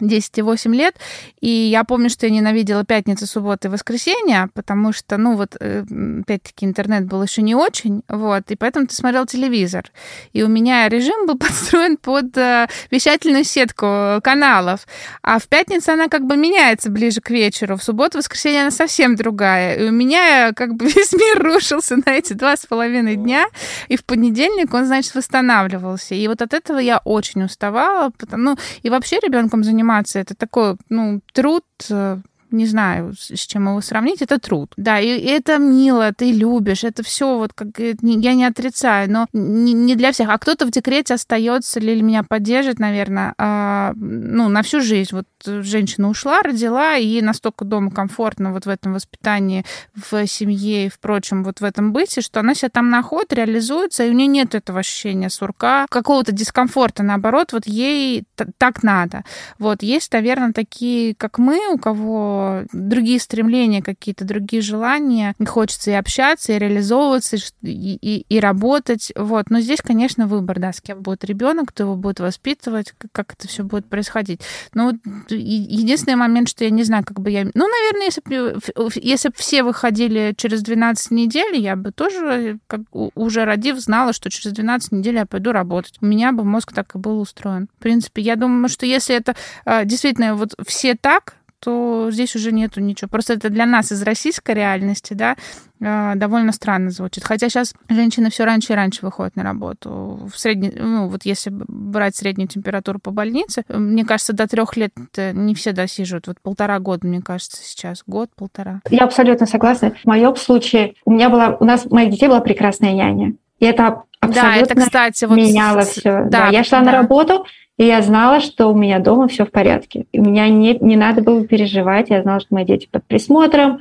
10 0.00 0.38
и 0.38 0.42
8 0.42 0.74
лет, 0.74 0.96
и 1.40 1.48
я 1.48 1.84
помню, 1.84 2.10
что 2.10 2.26
я 2.26 2.32
ненавидела 2.32 2.84
пятницу, 2.84 3.26
субботу 3.26 3.68
и 3.68 3.70
воскресенье, 3.70 4.48
потому 4.54 4.92
что, 4.92 5.16
ну 5.16 5.36
вот, 5.36 5.56
э, 5.60 5.84
опять-таки, 6.22 6.66
интернет 6.66 7.06
был 7.06 7.22
еще 7.22 7.42
не 7.42 7.54
очень, 7.54 8.02
вот, 8.08 8.50
и 8.50 8.56
поэтому 8.56 8.86
ты 8.86 8.94
смотрел 8.94 9.26
телевизор. 9.26 9.84
И 10.32 10.42
у 10.42 10.48
меня 10.48 10.88
режим 10.88 11.26
был 11.26 11.38
подстроен 11.38 11.96
под 11.96 12.36
э, 12.36 12.68
вещательную 12.90 13.44
сетку 13.44 14.20
каналов, 14.22 14.86
а 15.22 15.38
в 15.38 15.48
пятницу 15.48 15.92
она 15.92 16.08
как 16.08 16.26
бы 16.26 16.36
меняется 16.36 16.90
ближе 16.90 17.20
к 17.20 17.30
вечеру, 17.30 17.76
в 17.76 17.82
субботу, 17.82 18.18
воскресенье 18.18 18.62
она 18.62 18.70
совсем 18.70 19.16
другая, 19.16 19.76
и 19.76 19.88
у 19.88 19.92
меня 19.92 20.52
как 20.54 20.74
бы 20.74 20.86
весь 20.94 21.12
мир 21.12 21.42
рушился 21.42 21.96
на 21.96 22.12
эти 22.12 22.32
два 22.32 22.56
с 22.56 22.66
половиной 22.66 23.16
дня, 23.16 23.46
и 23.88 23.96
в 23.96 24.04
понедельник 24.04 24.72
он, 24.74 24.86
значит, 24.86 25.14
восстанавливался. 25.14 26.14
И 26.14 26.28
вот 26.28 26.42
от 26.42 26.54
этого 26.54 26.78
я 26.78 26.98
очень 26.98 27.42
уставала, 27.42 28.10
потому, 28.10 28.42
ну, 28.42 28.58
и 28.82 28.90
вообще 28.90 29.18
ребенком 29.20 29.64
заниматься 29.64 29.87
заниматься. 29.88 30.18
Это 30.18 30.34
такой, 30.34 30.76
ну, 30.88 31.20
труд 31.32 31.64
э, 31.90 32.18
не 32.50 32.66
знаю, 32.66 33.14
с 33.16 33.46
чем 33.46 33.68
его 33.68 33.80
сравнить, 33.80 34.22
это 34.22 34.38
труд. 34.38 34.72
Да, 34.76 35.00
и, 35.00 35.08
это 35.08 35.58
мило, 35.58 36.12
ты 36.12 36.32
любишь, 36.32 36.84
это 36.84 37.02
все 37.02 37.38
вот 37.38 37.52
как 37.52 37.68
я 37.78 38.34
не 38.34 38.44
отрицаю, 38.44 39.10
но 39.10 39.26
не, 39.32 39.96
для 39.96 40.12
всех. 40.12 40.28
А 40.30 40.38
кто-то 40.38 40.66
в 40.66 40.70
декрете 40.70 41.14
остается 41.14 41.80
или 41.80 42.00
меня 42.00 42.22
поддержит, 42.22 42.78
наверное, 42.78 43.34
а, 43.38 43.92
ну, 43.96 44.48
на 44.48 44.62
всю 44.62 44.80
жизнь. 44.80 45.10
Вот 45.12 45.26
женщина 45.44 46.08
ушла, 46.08 46.42
родила, 46.42 46.96
и 46.96 47.20
настолько 47.22 47.64
дома 47.64 47.90
комфортно 47.90 48.52
вот 48.52 48.66
в 48.66 48.68
этом 48.68 48.94
воспитании, 48.94 49.64
в 49.94 50.26
семье 50.26 50.86
и, 50.86 50.88
впрочем, 50.88 51.44
вот 51.44 51.60
в 51.60 51.64
этом 51.64 51.92
быте, 51.92 52.20
что 52.20 52.40
она 52.40 52.54
себя 52.54 52.70
там 52.70 52.90
находит, 52.90 53.32
реализуется, 53.32 54.04
и 54.04 54.10
у 54.10 54.12
нее 54.12 54.26
нет 54.26 54.54
этого 54.54 54.80
ощущения 54.80 55.30
сурка, 55.30 55.86
какого-то 55.90 56.32
дискомфорта, 56.32 57.02
наоборот, 57.02 57.52
вот 57.52 57.66
ей 57.66 58.24
так 58.58 58.82
надо. 58.82 59.24
Вот 59.58 59.82
есть, 59.82 60.12
наверное, 60.12 60.52
такие, 60.52 61.14
как 61.14 61.38
мы, 61.38 61.60
у 61.72 61.78
кого 61.78 62.37
другие 62.72 63.20
стремления, 63.20 63.82
какие-то 63.82 64.24
другие 64.24 64.62
желания. 64.62 65.34
Хочется 65.46 65.90
и 65.90 65.94
общаться, 65.94 66.52
и 66.52 66.58
реализовываться, 66.58 67.36
и, 67.62 67.98
и, 68.00 68.26
и 68.28 68.40
работать. 68.40 69.12
Вот. 69.16 69.50
Но 69.50 69.60
здесь, 69.60 69.80
конечно, 69.82 70.26
выбор, 70.26 70.58
да, 70.58 70.72
с 70.72 70.80
кем 70.80 71.02
будет 71.02 71.24
ребенок, 71.24 71.68
кто 71.68 71.84
его 71.84 71.96
будет 71.96 72.20
воспитывать, 72.20 72.94
как, 73.12 73.34
это 73.34 73.48
все 73.48 73.62
будет 73.62 73.86
происходить. 73.86 74.40
Но 74.74 74.86
вот 74.86 74.96
единственный 75.30 76.16
момент, 76.16 76.48
что 76.48 76.64
я 76.64 76.70
не 76.70 76.84
знаю, 76.84 77.04
как 77.04 77.20
бы 77.20 77.30
я... 77.30 77.44
Ну, 77.44 77.68
наверное, 77.68 78.06
если 78.06 78.22
бы 78.24 78.58
если 78.94 79.30
все 79.34 79.62
выходили 79.62 80.34
через 80.36 80.62
12 80.62 81.10
недель, 81.10 81.56
я 81.56 81.76
бы 81.76 81.92
тоже, 81.92 82.58
как, 82.66 82.80
уже 82.92 83.44
родив, 83.44 83.78
знала, 83.78 84.12
что 84.12 84.30
через 84.30 84.52
12 84.54 84.92
недель 84.92 85.16
я 85.16 85.26
пойду 85.26 85.52
работать. 85.52 85.96
У 86.00 86.06
меня 86.06 86.32
бы 86.32 86.44
мозг 86.44 86.72
так 86.72 86.94
и 86.94 86.98
был 86.98 87.20
устроен. 87.20 87.68
В 87.78 87.82
принципе, 87.82 88.22
я 88.22 88.36
думаю, 88.36 88.68
что 88.68 88.86
если 88.86 89.16
это 89.16 89.34
а, 89.64 89.84
действительно 89.84 90.34
вот 90.34 90.54
все 90.66 90.94
так, 90.94 91.34
то 91.60 92.08
здесь 92.10 92.36
уже 92.36 92.52
нету 92.52 92.80
ничего. 92.80 93.08
Просто 93.08 93.34
это 93.34 93.50
для 93.50 93.66
нас 93.66 93.92
из 93.92 94.02
российской 94.02 94.54
реальности, 94.54 95.14
да, 95.14 95.36
э, 95.80 96.12
довольно 96.16 96.52
странно 96.52 96.90
звучит. 96.90 97.24
Хотя 97.24 97.48
сейчас 97.48 97.74
женщины 97.88 98.30
все 98.30 98.44
раньше 98.44 98.72
и 98.72 98.76
раньше 98.76 99.00
выходят 99.02 99.36
на 99.36 99.42
работу. 99.42 100.28
В 100.32 100.38
средней, 100.38 100.72
ну, 100.76 101.08
вот 101.08 101.24
если 101.24 101.50
брать 101.50 102.16
среднюю 102.16 102.48
температуру 102.48 102.98
по 102.98 103.10
больнице, 103.10 103.64
мне 103.68 104.04
кажется, 104.04 104.32
до 104.32 104.46
трех 104.46 104.76
лет 104.76 104.92
не 105.16 105.54
все 105.54 105.72
досиживают. 105.72 106.26
Вот 106.26 106.40
полтора 106.40 106.78
года, 106.78 107.06
мне 107.06 107.20
кажется, 107.20 107.62
сейчас. 107.62 108.02
Год-полтора. 108.06 108.80
Я 108.90 109.04
абсолютно 109.04 109.46
согласна. 109.46 109.92
В 110.02 110.06
моем 110.06 110.36
случае 110.36 110.94
у 111.04 111.10
меня 111.10 111.28
была, 111.28 111.56
у 111.58 111.64
нас, 111.64 111.86
у 111.86 111.94
моих 111.94 112.10
детей 112.10 112.28
была 112.28 112.40
прекрасная 112.40 112.92
няня. 112.92 113.34
И 113.58 113.64
это 113.64 114.04
абсолютно 114.20 114.52
да, 114.52 114.56
это, 114.56 114.74
кстати, 114.76 115.24
вот 115.24 115.36
меняло 115.36 115.82
все. 115.82 116.24
Да, 116.24 116.46
да, 116.46 116.48
я 116.48 116.62
шла 116.64 116.80
да. 116.80 116.86
на 116.86 116.92
работу, 116.92 117.44
и 117.78 117.84
я 117.84 118.02
знала, 118.02 118.40
что 118.40 118.68
у 118.68 118.76
меня 118.76 118.98
дома 118.98 119.28
все 119.28 119.46
в 119.46 119.52
порядке. 119.52 120.06
И 120.10 120.18
меня 120.18 120.48
не, 120.48 120.76
не 120.80 120.96
надо 120.96 121.22
было 121.22 121.46
переживать. 121.46 122.10
Я 122.10 122.22
знала, 122.22 122.40
что 122.40 122.54
мои 122.54 122.64
дети 122.64 122.88
под 122.90 123.04
присмотром. 123.04 123.78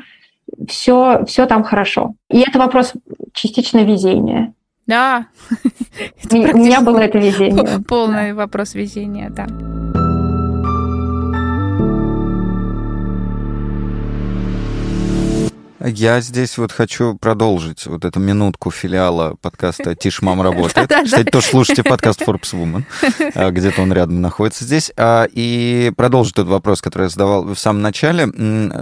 Все, 0.69 1.25
все 1.25 1.47
там 1.47 1.63
хорошо. 1.63 2.13
И 2.29 2.39
это 2.39 2.59
вопрос 2.59 2.93
частично 3.33 3.83
везения. 3.83 4.53
Да. 4.85 5.27
У 6.31 6.35
меня 6.35 6.81
было 6.81 6.99
это 6.99 7.17
везение. 7.17 7.79
Полный 7.87 8.33
вопрос 8.33 8.75
везения, 8.75 9.29
да. 9.31 9.47
Я 15.79 16.21
здесь 16.21 16.57
вот 16.57 16.71
хочу 16.71 17.15
продолжить 17.15 17.85
вот 17.85 18.03
эту 18.03 18.19
минутку 18.19 18.71
филиала 18.71 19.35
подкаста 19.39 19.93
«Тишь, 19.93 20.23
мам, 20.23 20.41
работает». 20.41 20.89
Кстати, 21.05 21.29
тоже 21.29 21.45
слушайте 21.45 21.83
подкаст 21.83 22.21
Forbes 22.23 22.53
Woman. 22.53 22.83
А, 23.35 23.51
где-то 23.51 23.83
он 23.83 23.93
рядом 23.93 24.19
находится 24.21 24.63
здесь. 24.63 24.91
А, 24.97 25.27
и 25.31 25.91
продолжить 25.95 26.33
тот 26.33 26.47
вопрос, 26.47 26.81
который 26.81 27.03
я 27.03 27.09
задавал 27.09 27.43
в 27.43 27.59
самом 27.59 27.83
начале. 27.83 28.27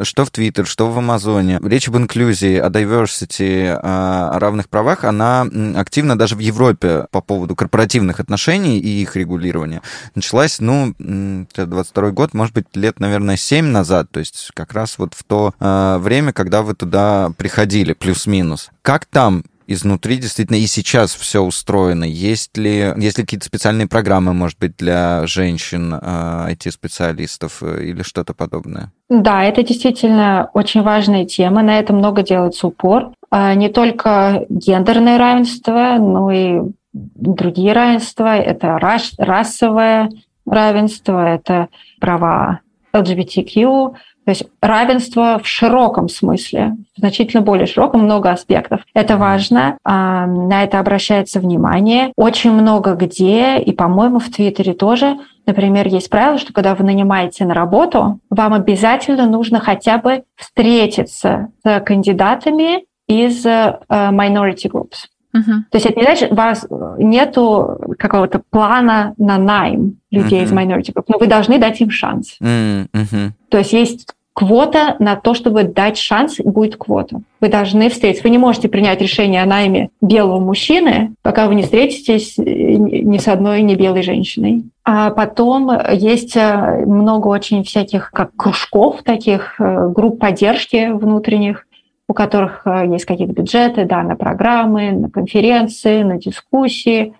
Что 0.04 0.24
в 0.24 0.32
Твиттер, 0.32 0.66
что 0.66 0.90
в 0.90 0.98
Амазоне. 0.98 1.60
Речь 1.62 1.90
об 1.90 1.98
инклюзии, 1.98 2.58
о 2.58 2.70
diversity, 2.70 3.68
о 3.68 4.40
равных 4.40 4.70
правах, 4.70 5.04
она 5.04 5.46
активно 5.76 6.18
даже 6.18 6.36
в 6.36 6.40
Европе 6.40 7.08
по 7.12 7.20
поводу 7.20 7.56
корпоративных 7.56 8.22
отношений 8.22 8.80
и 8.80 9.02
их 9.02 9.18
регулирования 9.18 9.82
началась, 10.16 10.60
ну, 10.60 10.96
22 11.00 12.12
год, 12.12 12.34
может 12.34 12.54
быть, 12.54 12.68
лет, 12.74 13.02
наверное, 13.02 13.36
7 13.36 13.66
назад. 13.66 14.10
То 14.12 14.20
есть 14.22 14.52
как 14.54 14.72
раз 14.72 14.98
вот 14.98 15.14
в 15.14 15.24
то 15.26 15.54
а, 15.60 15.98
время, 15.98 16.32
когда 16.32 16.62
вы 16.62 16.74
туда 16.74 16.95
приходили, 17.38 17.94
плюс-минус. 17.94 18.70
Как 18.82 19.06
там 19.06 19.44
изнутри 19.68 20.18
действительно 20.18 20.58
и 20.58 20.68
сейчас 20.68 21.14
все 21.16 21.42
устроено? 21.42 22.04
Есть 22.04 22.58
ли, 22.58 22.94
есть 22.98 23.18
ли 23.18 23.24
какие-то 23.24 23.46
специальные 23.46 23.88
программы, 23.88 24.34
может 24.34 24.60
быть, 24.60 24.78
для 24.78 25.26
женщин, 25.28 25.94
IT-специалистов 25.94 27.62
э, 27.62 27.84
или 27.84 28.04
что-то 28.04 28.34
подобное? 28.34 28.92
Да, 29.10 29.44
это 29.44 29.64
действительно 29.64 30.50
очень 30.54 30.84
важная 30.84 31.26
тема. 31.26 31.62
На 31.64 31.80
это 31.80 31.94
много 31.94 32.22
делается 32.22 32.68
упор. 32.68 33.12
А, 33.30 33.54
не 33.56 33.70
только 33.70 34.46
гендерное 34.50 35.18
равенство, 35.18 35.98
но 36.00 36.32
и 36.32 36.62
другие 36.94 37.74
равенства. 37.74 38.38
Это 38.38 38.80
расовое 38.80 40.10
равенство, 40.46 41.28
это 41.28 41.68
права 42.00 42.62
LGBTQ, 42.94 43.96
то 44.26 44.32
есть 44.32 44.44
равенство 44.60 45.40
в 45.42 45.48
широком 45.48 46.10
смысле, 46.10 46.76
значительно 46.98 47.44
более 47.44 47.68
широком, 47.68 48.02
много 48.02 48.32
аспектов. 48.32 48.82
Это 48.96 49.18
важно, 49.18 49.78
а, 49.84 50.26
на 50.26 50.64
это 50.64 50.80
обращается 50.80 51.40
внимание. 51.40 52.12
Очень 52.16 52.52
много 52.52 52.96
где, 52.96 53.60
и, 53.60 53.72
по-моему, 53.72 54.18
в 54.18 54.30
Твиттере 54.30 54.74
тоже, 54.74 55.18
например, 55.46 55.88
есть 55.88 56.10
правило, 56.10 56.40
что 56.40 56.54
когда 56.54 56.74
вы 56.74 56.84
нанимаете 56.84 57.46
на 57.46 57.54
работу, 57.54 58.20
вам 58.32 58.54
обязательно 58.54 59.28
нужно 59.28 59.60
хотя 59.60 60.00
бы 60.00 60.24
встретиться 60.36 61.50
с 61.64 61.80
кандидатами 61.82 62.86
из 63.08 63.46
uh, 63.46 63.80
minority 63.90 64.68
groups. 64.68 65.06
Uh-huh. 65.36 65.64
То 65.70 65.76
есть 65.76 65.86
это 65.86 66.00
не 66.00 66.04
значит, 66.04 66.32
у 66.32 66.36
вас 66.36 66.66
нету 66.98 67.78
какого-то 68.00 68.42
плана 68.50 69.14
на 69.18 69.38
найм 69.38 70.00
людей 70.10 70.42
uh-huh. 70.42 70.46
из 70.46 70.52
minority 70.52 70.94
group, 70.94 71.04
но 71.10 71.18
вы 71.18 71.28
должны 71.28 71.60
дать 71.60 71.82
им 71.82 71.92
шанс. 71.92 72.38
Uh-huh. 72.42 73.32
То 73.50 73.58
есть 73.58 73.74
есть 73.74 74.15
квота 74.36 74.98
на 75.00 75.16
то, 75.16 75.34
чтобы 75.34 75.64
дать 75.64 75.98
шанс, 75.98 76.40
будет 76.40 76.76
квота. 76.76 77.22
Вы 77.40 77.48
должны 77.48 77.90
встретиться. 77.90 78.24
Вы 78.24 78.32
не 78.32 78.38
можете 78.38 78.68
принять 78.68 79.02
решение 79.02 79.42
о 79.42 79.46
найме 79.46 79.90
белого 80.02 80.40
мужчины, 80.40 81.16
пока 81.22 81.48
вы 81.48 81.56
не 81.56 81.64
встретитесь 81.64 82.38
ни 82.38 83.18
с 83.18 83.30
одной 83.30 83.62
не 83.62 83.76
белой 83.76 84.04
женщиной. 84.04 84.66
А 84.84 85.10
потом 85.12 85.72
есть 85.94 86.36
э, 86.36 86.86
много 86.86 87.30
очень 87.30 87.64
всяких 87.64 88.12
как 88.12 88.36
кружков 88.36 89.04
таких, 89.04 89.56
э, 89.60 89.90
групп 89.90 90.20
поддержки 90.20 90.92
внутренних, 90.92 91.66
у 92.10 92.14
которых 92.14 92.64
э, 92.66 92.88
есть 92.92 93.06
какие-то 93.06 93.34
бюджеты, 93.34 93.86
да, 93.86 94.04
на 94.04 94.18
программы, 94.18 94.92
на 94.92 95.10
конференции, 95.10 96.04
на 96.04 96.18
дискуссии. 96.20 97.14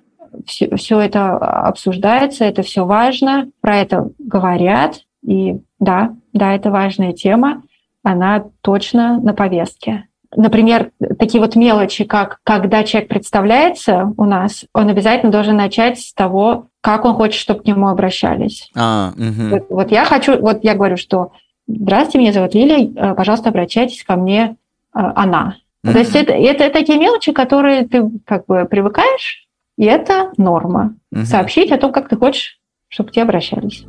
Все, 0.46 0.76
все 0.76 1.00
это 1.00 1.38
обсуждается, 1.38 2.44
это 2.44 2.62
все 2.62 2.86
важно, 2.86 3.50
про 3.62 3.78
это 3.78 4.10
говорят. 4.20 5.00
И 5.26 5.62
да, 5.80 6.14
да, 6.34 6.54
это 6.54 6.72
важная 6.72 7.14
тема, 7.14 7.64
она 8.04 8.46
точно 8.62 9.20
на 9.20 9.34
повестке. 9.34 10.08
Например, 10.36 10.92
такие 11.18 11.42
вот 11.42 11.56
мелочи, 11.56 12.04
как 12.04 12.40
когда 12.44 12.84
человек 12.84 13.10
представляется 13.10 14.14
у 14.18 14.26
нас, 14.26 14.66
он 14.74 14.90
обязательно 14.90 15.32
должен 15.32 15.56
начать 15.56 16.00
с 16.00 16.14
того, 16.14 16.68
как 16.82 17.06
он 17.06 17.14
хочет, 17.16 17.40
чтобы 17.40 17.62
к 17.62 17.66
нему 17.66 17.88
обращались. 17.88 18.70
А, 18.76 19.14
угу. 19.16 19.50
вот, 19.50 19.66
вот 19.70 19.92
я 19.92 20.06
хочу, 20.06 20.38
вот 20.40 20.64
я 20.64 20.76
говорю, 20.76 20.98
что 20.98 21.32
здравствуйте, 21.68 22.20
меня 22.20 22.34
зовут 22.34 22.54
Лилия, 22.54 22.92
э, 22.96 23.16
пожалуйста, 23.16 23.50
обращайтесь 23.50 24.04
ко 24.04 24.16
мне 24.16 24.56
э, 24.94 25.00
она. 25.16 25.58
Mm-hmm. 25.86 25.94
То 25.94 26.00
есть 26.00 26.16
это, 26.16 26.34
это 26.34 26.70
такие 26.70 27.00
мелочи, 27.00 27.32
которые 27.32 27.86
ты 27.86 28.10
как 28.26 28.46
бы 28.46 28.66
привыкаешь, 28.66 29.48
и 29.78 29.86
это 29.86 30.32
норма. 30.38 30.96
Mm-hmm. 31.14 31.26
Сообщить 31.26 31.72
о 31.72 31.78
том, 31.78 31.92
как 31.92 32.10
ты 32.10 32.18
хочешь, 32.18 32.60
чтобы 32.88 33.10
к 33.10 33.12
тебе 33.14 33.24
обращались. 33.24 33.86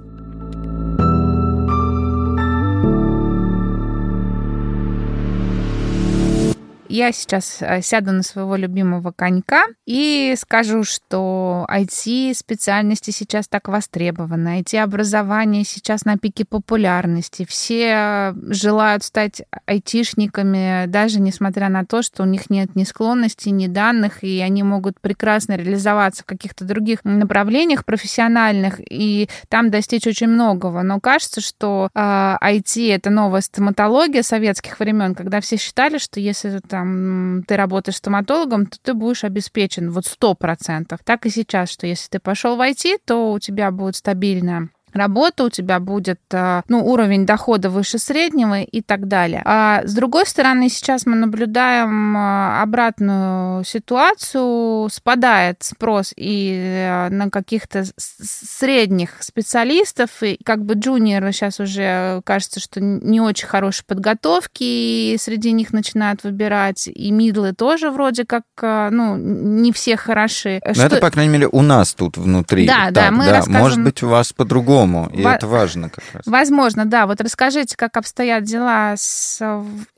Я 6.88 7.12
сейчас 7.12 7.58
э, 7.60 7.82
сяду 7.82 8.12
на 8.12 8.22
своего 8.22 8.56
любимого 8.56 9.12
конька 9.12 9.64
и 9.86 10.34
скажу, 10.38 10.84
что 10.84 11.66
IT-специальности 11.70 13.10
сейчас 13.10 13.48
так 13.48 13.68
востребованы, 13.68 14.60
IT-образование 14.60 15.64
сейчас 15.64 16.04
на 16.04 16.16
пике 16.16 16.44
популярности. 16.44 17.46
Все 17.48 18.34
желают 18.48 19.04
стать 19.04 19.42
айтишниками, 19.66 20.86
даже 20.86 21.20
несмотря 21.20 21.68
на 21.68 21.84
то, 21.84 22.02
что 22.02 22.22
у 22.22 22.26
них 22.26 22.50
нет 22.50 22.76
ни 22.76 22.84
склонностей, 22.84 23.50
ни 23.50 23.66
данных, 23.66 24.22
и 24.22 24.40
они 24.40 24.62
могут 24.62 25.00
прекрасно 25.00 25.56
реализоваться 25.56 26.22
в 26.22 26.26
каких-то 26.26 26.64
других 26.64 27.04
направлениях 27.04 27.84
профессиональных, 27.84 28.80
и 28.80 29.28
там 29.48 29.70
достичь 29.70 30.06
очень 30.06 30.28
многого. 30.28 30.82
Но 30.82 31.00
кажется, 31.00 31.40
что 31.40 31.88
э, 31.94 31.98
IT— 31.98 32.94
это 32.94 33.10
новая 33.10 33.40
стоматология 33.40 34.22
советских 34.22 34.78
времен, 34.78 35.14
когда 35.14 35.40
все 35.40 35.56
считали, 35.56 35.98
что 35.98 36.20
если 36.20 36.50
там 36.76 37.42
ты 37.44 37.56
работаешь 37.56 37.96
стоматологом, 37.96 38.66
то 38.66 38.76
ты 38.82 38.92
будешь 38.92 39.24
обеспечен 39.24 39.90
вот 39.90 40.04
сто 40.04 40.34
процентов. 40.34 41.00
Так 41.04 41.24
и 41.24 41.30
сейчас, 41.30 41.70
что 41.70 41.86
если 41.86 42.10
ты 42.10 42.18
пошел 42.18 42.56
в 42.56 42.60
IT, 42.60 42.98
то 43.06 43.32
у 43.32 43.38
тебя 43.38 43.70
будет 43.70 43.96
стабильная 43.96 44.68
работа, 44.96 45.44
у 45.44 45.50
тебя 45.50 45.80
будет 45.80 46.20
э, 46.32 46.62
ну, 46.68 46.86
уровень 46.86 47.26
дохода 47.26 47.70
выше 47.70 47.98
среднего 47.98 48.60
и 48.62 48.80
так 48.80 49.08
далее. 49.08 49.42
А 49.44 49.82
с 49.84 49.94
другой 49.94 50.26
стороны, 50.26 50.68
сейчас 50.68 51.06
мы 51.06 51.16
наблюдаем 51.16 52.16
э, 52.16 52.60
обратную 52.62 53.64
ситуацию, 53.64 54.88
спадает 54.90 55.62
спрос 55.62 56.12
и 56.16 56.52
э, 56.54 57.08
на 57.10 57.30
каких-то 57.30 57.84
средних 57.96 59.22
специалистов, 59.22 60.10
и 60.22 60.38
как 60.44 60.64
бы 60.64 60.74
джуниоры 60.74 61.32
сейчас 61.32 61.60
уже 61.60 62.22
кажется, 62.24 62.60
что 62.60 62.80
не 62.80 63.20
очень 63.20 63.46
хорошей 63.46 63.84
подготовки, 63.86 64.64
и 64.64 65.16
среди 65.20 65.52
них 65.52 65.72
начинают 65.72 66.24
выбирать, 66.24 66.88
и 66.88 67.10
мидлы 67.10 67.52
тоже 67.52 67.90
вроде 67.90 68.24
как, 68.24 68.44
ну, 68.60 69.16
не 69.16 69.72
все 69.72 69.96
хороши. 69.96 70.60
Но 70.64 70.74
что... 70.74 70.86
это, 70.86 70.96
по 70.98 71.10
крайней 71.10 71.32
мере, 71.32 71.48
у 71.50 71.62
нас 71.62 71.94
тут 71.94 72.16
внутри. 72.16 72.66
Да, 72.66 72.86
так, 72.86 72.92
да, 72.92 73.10
мы 73.10 73.24
да. 73.26 73.32
расскажем... 73.32 73.60
Может 73.60 73.82
быть, 73.82 74.02
у 74.02 74.08
вас 74.08 74.32
по-другому 74.32 74.85
по-другому, 74.86 75.10
и 75.12 75.22
Во... 75.22 75.32
это 75.32 75.46
важно 75.46 75.88
как 75.88 76.04
раз. 76.12 76.22
Возможно, 76.26 76.84
да. 76.84 77.06
Вот 77.06 77.20
расскажите, 77.20 77.76
как 77.76 77.96
обстоят 77.96 78.44
дела 78.44 78.94
с 78.96 79.42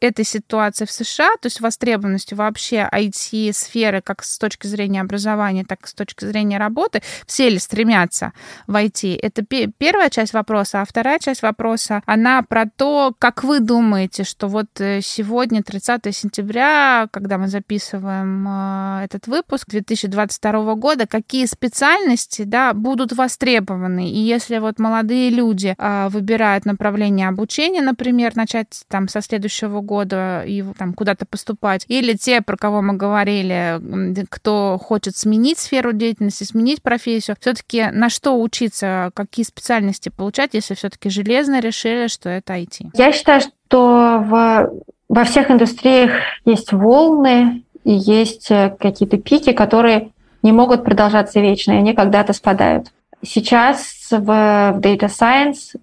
этой 0.00 0.24
ситуацией 0.24 0.86
в 0.86 0.92
США, 0.92 1.30
то 1.40 1.46
есть 1.46 1.60
востребованностью 1.60 2.36
вообще 2.36 2.88
IT-сферы 2.92 4.00
как 4.02 4.24
с 4.24 4.38
точки 4.38 4.66
зрения 4.66 5.00
образования, 5.00 5.64
так 5.64 5.84
и 5.84 5.88
с 5.88 5.94
точки 5.94 6.24
зрения 6.24 6.58
работы. 6.58 7.02
Все 7.26 7.48
ли 7.48 7.58
стремятся 7.58 8.32
в 8.66 8.74
IT? 8.74 9.18
Это 9.20 9.42
первая 9.42 10.10
часть 10.10 10.32
вопроса. 10.32 10.82
А 10.82 10.84
вторая 10.84 11.18
часть 11.18 11.42
вопроса, 11.42 12.02
она 12.06 12.42
про 12.42 12.66
то, 12.76 13.14
как 13.18 13.44
вы 13.44 13.60
думаете, 13.60 14.24
что 14.24 14.48
вот 14.48 14.68
э, 14.80 15.00
сегодня, 15.02 15.62
30 15.62 16.14
сентября, 16.14 17.08
когда 17.10 17.38
мы 17.38 17.48
записываем 17.48 18.46
э, 18.48 19.04
этот 19.04 19.26
выпуск 19.26 19.68
2022 19.68 20.74
года, 20.74 21.06
какие 21.06 21.46
специальности 21.46 22.42
да, 22.42 22.72
будут 22.72 23.12
востребованы? 23.12 24.10
И 24.10 24.18
если 24.18 24.58
вот 24.58 24.77
молодые 24.78 25.30
люди 25.30 25.74
а, 25.78 26.08
выбирают 26.08 26.64
направление 26.64 27.28
обучения, 27.28 27.82
например, 27.82 28.36
начать 28.36 28.82
там 28.88 29.08
со 29.08 29.20
следующего 29.20 29.80
года 29.80 30.42
и 30.46 30.64
там 30.76 30.94
куда-то 30.94 31.26
поступать, 31.26 31.84
или 31.88 32.14
те, 32.14 32.40
про 32.42 32.56
кого 32.56 32.82
мы 32.82 32.94
говорили, 32.94 33.80
кто 34.28 34.78
хочет 34.82 35.16
сменить 35.16 35.58
сферу 35.58 35.92
деятельности, 35.92 36.44
сменить 36.44 36.82
профессию, 36.82 37.36
все-таки 37.40 37.86
на 37.92 38.08
что 38.08 38.40
учиться, 38.40 39.10
какие 39.14 39.44
специальности 39.44 40.08
получать, 40.08 40.50
если 40.54 40.74
все-таки 40.74 41.10
железно 41.10 41.60
решили, 41.60 42.08
что 42.08 42.28
это 42.28 42.54
IT? 42.54 42.90
Я 42.94 43.12
считаю, 43.12 43.40
что 43.40 44.24
в, 44.26 44.70
во 45.08 45.24
всех 45.24 45.50
индустриях 45.50 46.12
есть 46.44 46.72
волны 46.72 47.64
и 47.84 47.92
есть 47.92 48.50
э, 48.50 48.76
какие-то 48.78 49.18
пики, 49.18 49.52
которые 49.52 50.10
не 50.42 50.52
могут 50.52 50.84
продолжаться 50.84 51.40
вечно, 51.40 51.72
и 51.72 51.76
они 51.76 51.94
когда-то 51.94 52.32
спадают. 52.32 52.88
Сейчас 53.22 54.08
в, 54.10 54.18
в 54.20 54.78
Data 54.80 55.08
Science, 55.08 55.78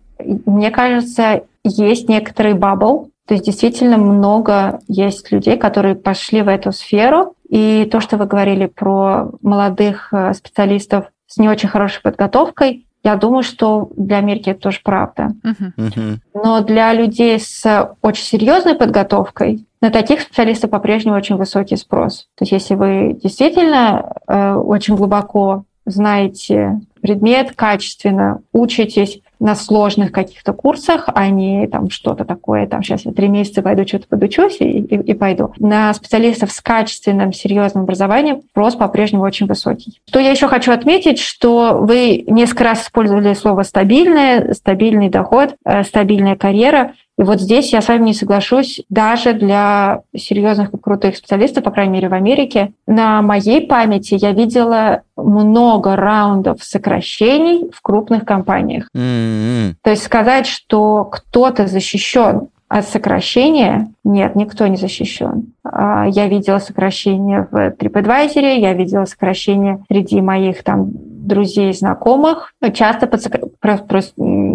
мне 0.45 0.71
кажется, 0.71 1.43
есть 1.63 2.09
некоторый 2.09 2.53
бабл, 2.53 3.11
то 3.27 3.33
есть 3.33 3.45
действительно 3.45 3.97
много 3.97 4.79
есть 4.87 5.31
людей, 5.31 5.57
которые 5.57 5.95
пошли 5.95 6.41
в 6.41 6.47
эту 6.47 6.71
сферу. 6.71 7.35
И 7.49 7.87
то, 7.91 7.99
что 7.99 8.17
вы 8.17 8.25
говорили 8.25 8.67
про 8.67 9.31
молодых 9.41 10.09
э, 10.11 10.33
специалистов 10.33 11.05
с 11.27 11.37
не 11.37 11.49
очень 11.49 11.69
хорошей 11.69 12.01
подготовкой, 12.01 12.85
я 13.03 13.15
думаю, 13.15 13.43
что 13.43 13.89
для 13.95 14.17
Америки 14.17 14.49
это 14.49 14.61
тоже 14.61 14.79
правда. 14.83 15.29
Uh-huh. 15.43 16.17
Но 16.33 16.61
для 16.61 16.91
людей 16.93 17.39
с 17.39 17.95
очень 18.01 18.23
серьезной 18.23 18.73
подготовкой 18.73 19.65
на 19.79 19.91
таких 19.91 20.21
специалистов 20.21 20.71
по-прежнему 20.71 21.15
очень 21.15 21.35
высокий 21.35 21.75
спрос. 21.75 22.27
То 22.35 22.43
есть 22.43 22.51
если 22.51 22.73
вы 22.73 23.19
действительно 23.21 24.13
э, 24.27 24.53
очень 24.53 24.95
глубоко 24.95 25.65
знаете 25.85 26.79
предмет, 27.05 27.51
качественно 27.55 28.41
учитесь 28.51 29.21
на 29.39 29.53
сложных 29.53 30.11
каких-то 30.11 30.53
курсах, 30.53 31.07
а 31.13 31.27
не 31.27 31.67
там 31.67 31.91
что-то 31.91 32.25
такое, 32.25 32.65
там 32.65 32.81
сейчас 32.81 33.05
я 33.05 33.11
три 33.11 33.27
месяца 33.27 33.61
пойду 33.61 33.85
что-то 33.85 34.07
подучусь 34.07 34.57
и, 34.59 34.79
и, 34.79 34.95
и 34.95 35.13
пойду. 35.13 35.53
На 35.59 35.93
специалистов 35.93 36.51
с 36.51 36.61
качественным, 36.61 37.31
серьезным 37.31 37.83
образованием 37.83 38.41
спрос 38.49 38.75
по-прежнему 38.75 39.23
очень 39.23 39.45
высокий. 39.45 40.01
Что 40.07 40.19
я 40.19 40.31
еще 40.31 40.47
хочу 40.47 40.71
отметить, 40.71 41.19
что 41.19 41.77
вы 41.79 42.23
несколько 42.25 42.63
раз 42.63 42.83
использовали 42.83 43.35
слово 43.35 43.61
«стабильное», 43.61 44.53
«стабильный 44.53 45.09
доход», 45.09 45.55
э, 45.63 45.83
«стабильная 45.83 46.35
карьера». 46.35 46.93
И 47.17 47.23
вот 47.23 47.39
здесь 47.39 47.71
я 47.71 47.81
с 47.81 47.87
вами 47.87 48.07
не 48.07 48.13
соглашусь, 48.13 48.81
даже 48.89 49.33
для 49.33 50.01
серьезных 50.15 50.73
и 50.73 50.77
крутых 50.77 51.15
специалистов, 51.15 51.63
по 51.63 51.71
крайней 51.71 51.93
мере, 51.93 52.09
в 52.09 52.13
Америке. 52.13 52.73
На 52.87 53.21
моей 53.21 53.65
памяти 53.65 54.17
я 54.19 54.31
видела 54.31 55.03
много 55.15 55.95
раундов 55.95 56.63
сокращений 56.63 57.71
в 57.71 57.81
крупных 57.81 58.25
компаниях. 58.25 58.89
Mm-hmm. 58.93 59.75
То 59.81 59.91
есть 59.91 60.03
сказать, 60.03 60.45
что 60.45 61.05
кто-то 61.05 61.67
защищен 61.67 62.49
от 62.67 62.87
сокращения 62.87 63.91
нет, 64.03 64.35
никто 64.35 64.67
не 64.67 64.75
защищен. 64.75 65.53
А, 65.63 66.07
я 66.07 66.27
видела 66.27 66.59
сокращение 66.59 67.47
в 67.49 67.55
TripAdvisor, 67.55 68.57
я 68.57 68.73
видела 68.73 69.05
сокращение 69.05 69.83
среди 69.87 70.19
моих 70.19 70.63
там 70.63 70.91
друзей, 71.25 71.73
знакомых. 71.73 72.53
Часто 72.73 73.07
под 73.07 73.21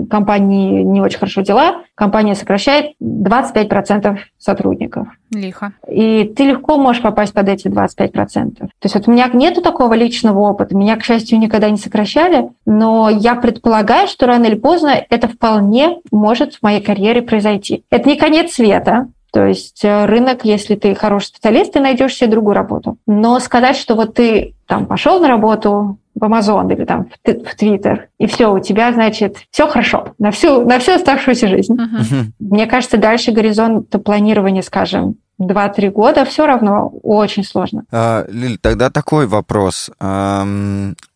компании 0.09 0.83
не 0.83 1.01
очень 1.01 1.19
хорошо 1.19 1.43
дела, 1.43 1.83
компания 1.95 2.35
сокращает 2.35 2.95
25% 3.03 4.19
сотрудников. 4.39 5.09
Лихо. 5.33 5.73
И 5.89 6.25
ты 6.25 6.45
легко 6.45 6.77
можешь 6.77 7.03
попасть 7.03 7.33
под 7.33 7.49
эти 7.49 7.69
25%. 7.69 8.57
То 8.57 8.69
есть 8.83 8.95
вот 8.95 9.07
у 9.07 9.13
меня 9.13 9.29
нету 9.33 9.63
такого 9.63 9.95
личного 9.95 10.41
опыта, 10.41 10.77
меня, 10.77 10.97
к 10.97 11.05
счастью, 11.05 11.39
никогда 11.39 11.71
не 11.71 11.77
сокращали, 11.77 12.51
но 12.67 13.09
я 13.09 13.35
предполагаю, 13.37 14.09
что 14.09 14.27
рано 14.27 14.47
или 14.47 14.57
поздно 14.57 14.95
это 15.09 15.29
вполне 15.29 15.99
может 16.11 16.55
в 16.55 16.63
моей 16.63 16.81
карьере 16.81 17.23
произойти. 17.23 17.85
Это 17.91 18.09
не 18.09 18.17
конец 18.17 18.55
света, 18.55 19.09
то 19.33 19.47
есть 19.47 19.85
э, 19.85 20.07
рынок, 20.07 20.45
если 20.45 20.75
ты 20.75 20.95
хороший 20.95 21.27
специалист, 21.27 21.73
ты 21.73 21.81
найдешь 21.81 22.17
себе 22.17 22.31
другую 22.31 22.55
работу. 22.55 22.97
Но 23.07 23.39
сказать, 23.39 23.77
что 23.77 23.95
вот 23.95 24.15
ты 24.15 24.55
там 24.67 24.87
пошел 24.87 25.21
на 25.21 25.29
работу 25.29 25.99
в 26.21 26.25
Amazon 26.25 26.73
или 26.73 26.85
там 26.85 27.09
в 27.25 27.29
Twitter, 27.29 28.03
и 28.19 28.27
все, 28.27 28.53
у 28.53 28.59
тебя, 28.61 28.93
значит, 28.93 29.37
все 29.51 29.67
хорошо 29.67 30.15
на 30.19 30.31
всю, 30.31 30.65
на 30.67 30.79
всю 30.79 30.93
оставшуюся 30.93 31.49
жизнь. 31.49 31.75
Uh-huh. 31.75 32.27
Мне 32.39 32.67
кажется, 32.67 32.99
дальше 32.99 33.33
горизонт 33.33 33.89
планирования, 34.05 34.63
скажем, 34.63 35.17
2-3 35.41 35.91
года, 35.91 36.25
все 36.25 36.47
равно 36.47 36.93
очень 37.03 37.45
сложно. 37.45 37.85
А, 37.91 38.27
Лиль, 38.29 38.59
тогда 38.59 38.91
такой 38.91 39.27
вопрос. 39.27 39.91
А, 39.99 40.47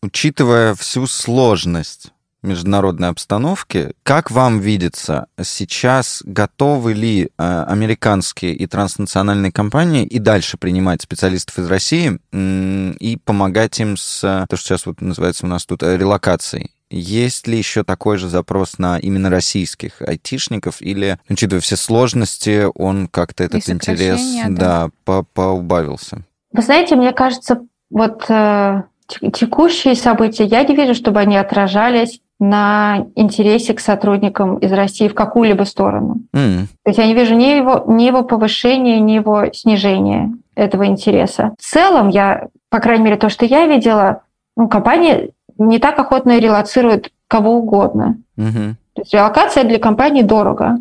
учитывая 0.01 0.73
всю 0.73 1.05
сложность 1.05 2.11
международной 2.45 3.09
обстановки. 3.09 3.91
Как 4.03 4.31
вам 4.31 4.59
видится, 4.59 5.27
сейчас 5.41 6.21
готовы 6.25 6.93
ли 6.93 7.29
э, 7.37 7.65
американские 7.67 8.53
и 8.53 8.67
транснациональные 8.67 9.51
компании 9.51 10.05
и 10.05 10.19
дальше 10.19 10.57
принимать 10.57 11.01
специалистов 11.01 11.59
из 11.59 11.67
России 11.67 12.19
и 12.33 13.17
помогать 13.23 13.79
им 13.79 13.97
с, 13.97 14.21
то, 14.21 14.55
что 14.55 14.67
сейчас 14.67 14.85
вот 14.85 15.01
называется 15.01 15.45
у 15.45 15.49
нас 15.49 15.65
тут, 15.65 15.83
э, 15.83 15.97
релокацией? 15.97 16.71
Есть 16.89 17.47
ли 17.47 17.57
еще 17.57 17.83
такой 17.83 18.17
же 18.17 18.29
запрос 18.29 18.77
на 18.77 18.99
именно 18.99 19.29
российских 19.29 20.01
айтишников, 20.01 20.81
или, 20.81 21.17
учитывая 21.27 21.61
все 21.61 21.75
сложности, 21.75 22.67
он 22.75 23.07
как-то 23.07 23.43
этот 23.43 23.67
интерес 23.69 24.21
да. 24.47 24.89
Да, 25.05 25.23
поубавился? 25.33 26.23
Вы 26.51 26.61
знаете, 26.61 26.95
мне 26.95 27.11
кажется, 27.11 27.61
вот 27.89 28.29
э, 28.29 28.83
текущие 29.07 29.95
события, 29.95 30.45
я 30.45 30.63
не 30.63 30.75
вижу, 30.75 30.93
чтобы 30.93 31.19
они 31.19 31.37
отражались 31.37 32.21
на 32.39 33.05
интересе 33.15 33.73
к 33.73 33.79
сотрудникам 33.79 34.57
из 34.57 34.71
России 34.71 35.07
в 35.07 35.13
какую-либо 35.13 35.63
сторону. 35.63 36.17
Mm. 36.33 36.65
То 36.83 36.89
есть 36.89 36.99
я 36.99 37.07
не 37.07 37.13
вижу 37.13 37.35
ни 37.35 37.45
его, 37.45 37.83
ни 37.87 38.03
его 38.03 38.23
повышения, 38.23 38.99
ни 38.99 39.13
его 39.13 39.45
снижения 39.53 40.33
этого 40.55 40.85
интереса. 40.85 41.53
В 41.57 41.63
целом, 41.63 42.09
я, 42.09 42.47
по 42.69 42.79
крайней 42.79 43.05
мере, 43.05 43.15
то, 43.15 43.29
что 43.29 43.45
я 43.45 43.65
видела, 43.67 44.21
ну, 44.57 44.67
компания 44.67 45.29
не 45.57 45.79
так 45.79 45.97
охотно 45.97 46.37
релацирует 46.37 47.11
кого 47.27 47.55
угодно. 47.55 48.17
Mm-hmm. 48.37 48.73
То 48.93 49.01
есть 49.01 49.13
релокация 49.13 49.63
для 49.63 49.79
компании 49.79 50.21
дорого. 50.21 50.77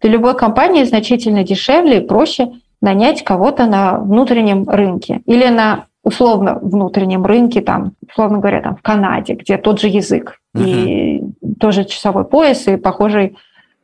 Для 0.00 0.10
любой 0.10 0.36
компании 0.36 0.84
значительно 0.84 1.44
дешевле 1.44 1.98
и 1.98 2.06
проще 2.06 2.52
нанять 2.80 3.22
кого-то 3.22 3.66
на 3.66 3.98
внутреннем 3.98 4.68
рынке 4.68 5.22
или 5.26 5.46
на 5.48 5.86
условно 6.02 6.58
внутреннем 6.60 7.24
рынке, 7.24 7.60
там, 7.60 7.92
условно 8.08 8.38
говоря, 8.38 8.60
там, 8.60 8.76
в 8.76 8.82
Канаде, 8.82 9.34
где 9.34 9.56
тот 9.56 9.80
же 9.80 9.88
язык 9.88 10.38
uh-huh. 10.56 10.64
и 10.64 11.22
тоже 11.60 11.84
часовой 11.84 12.24
пояс 12.24 12.66
и 12.66 12.76
похожий 12.76 13.36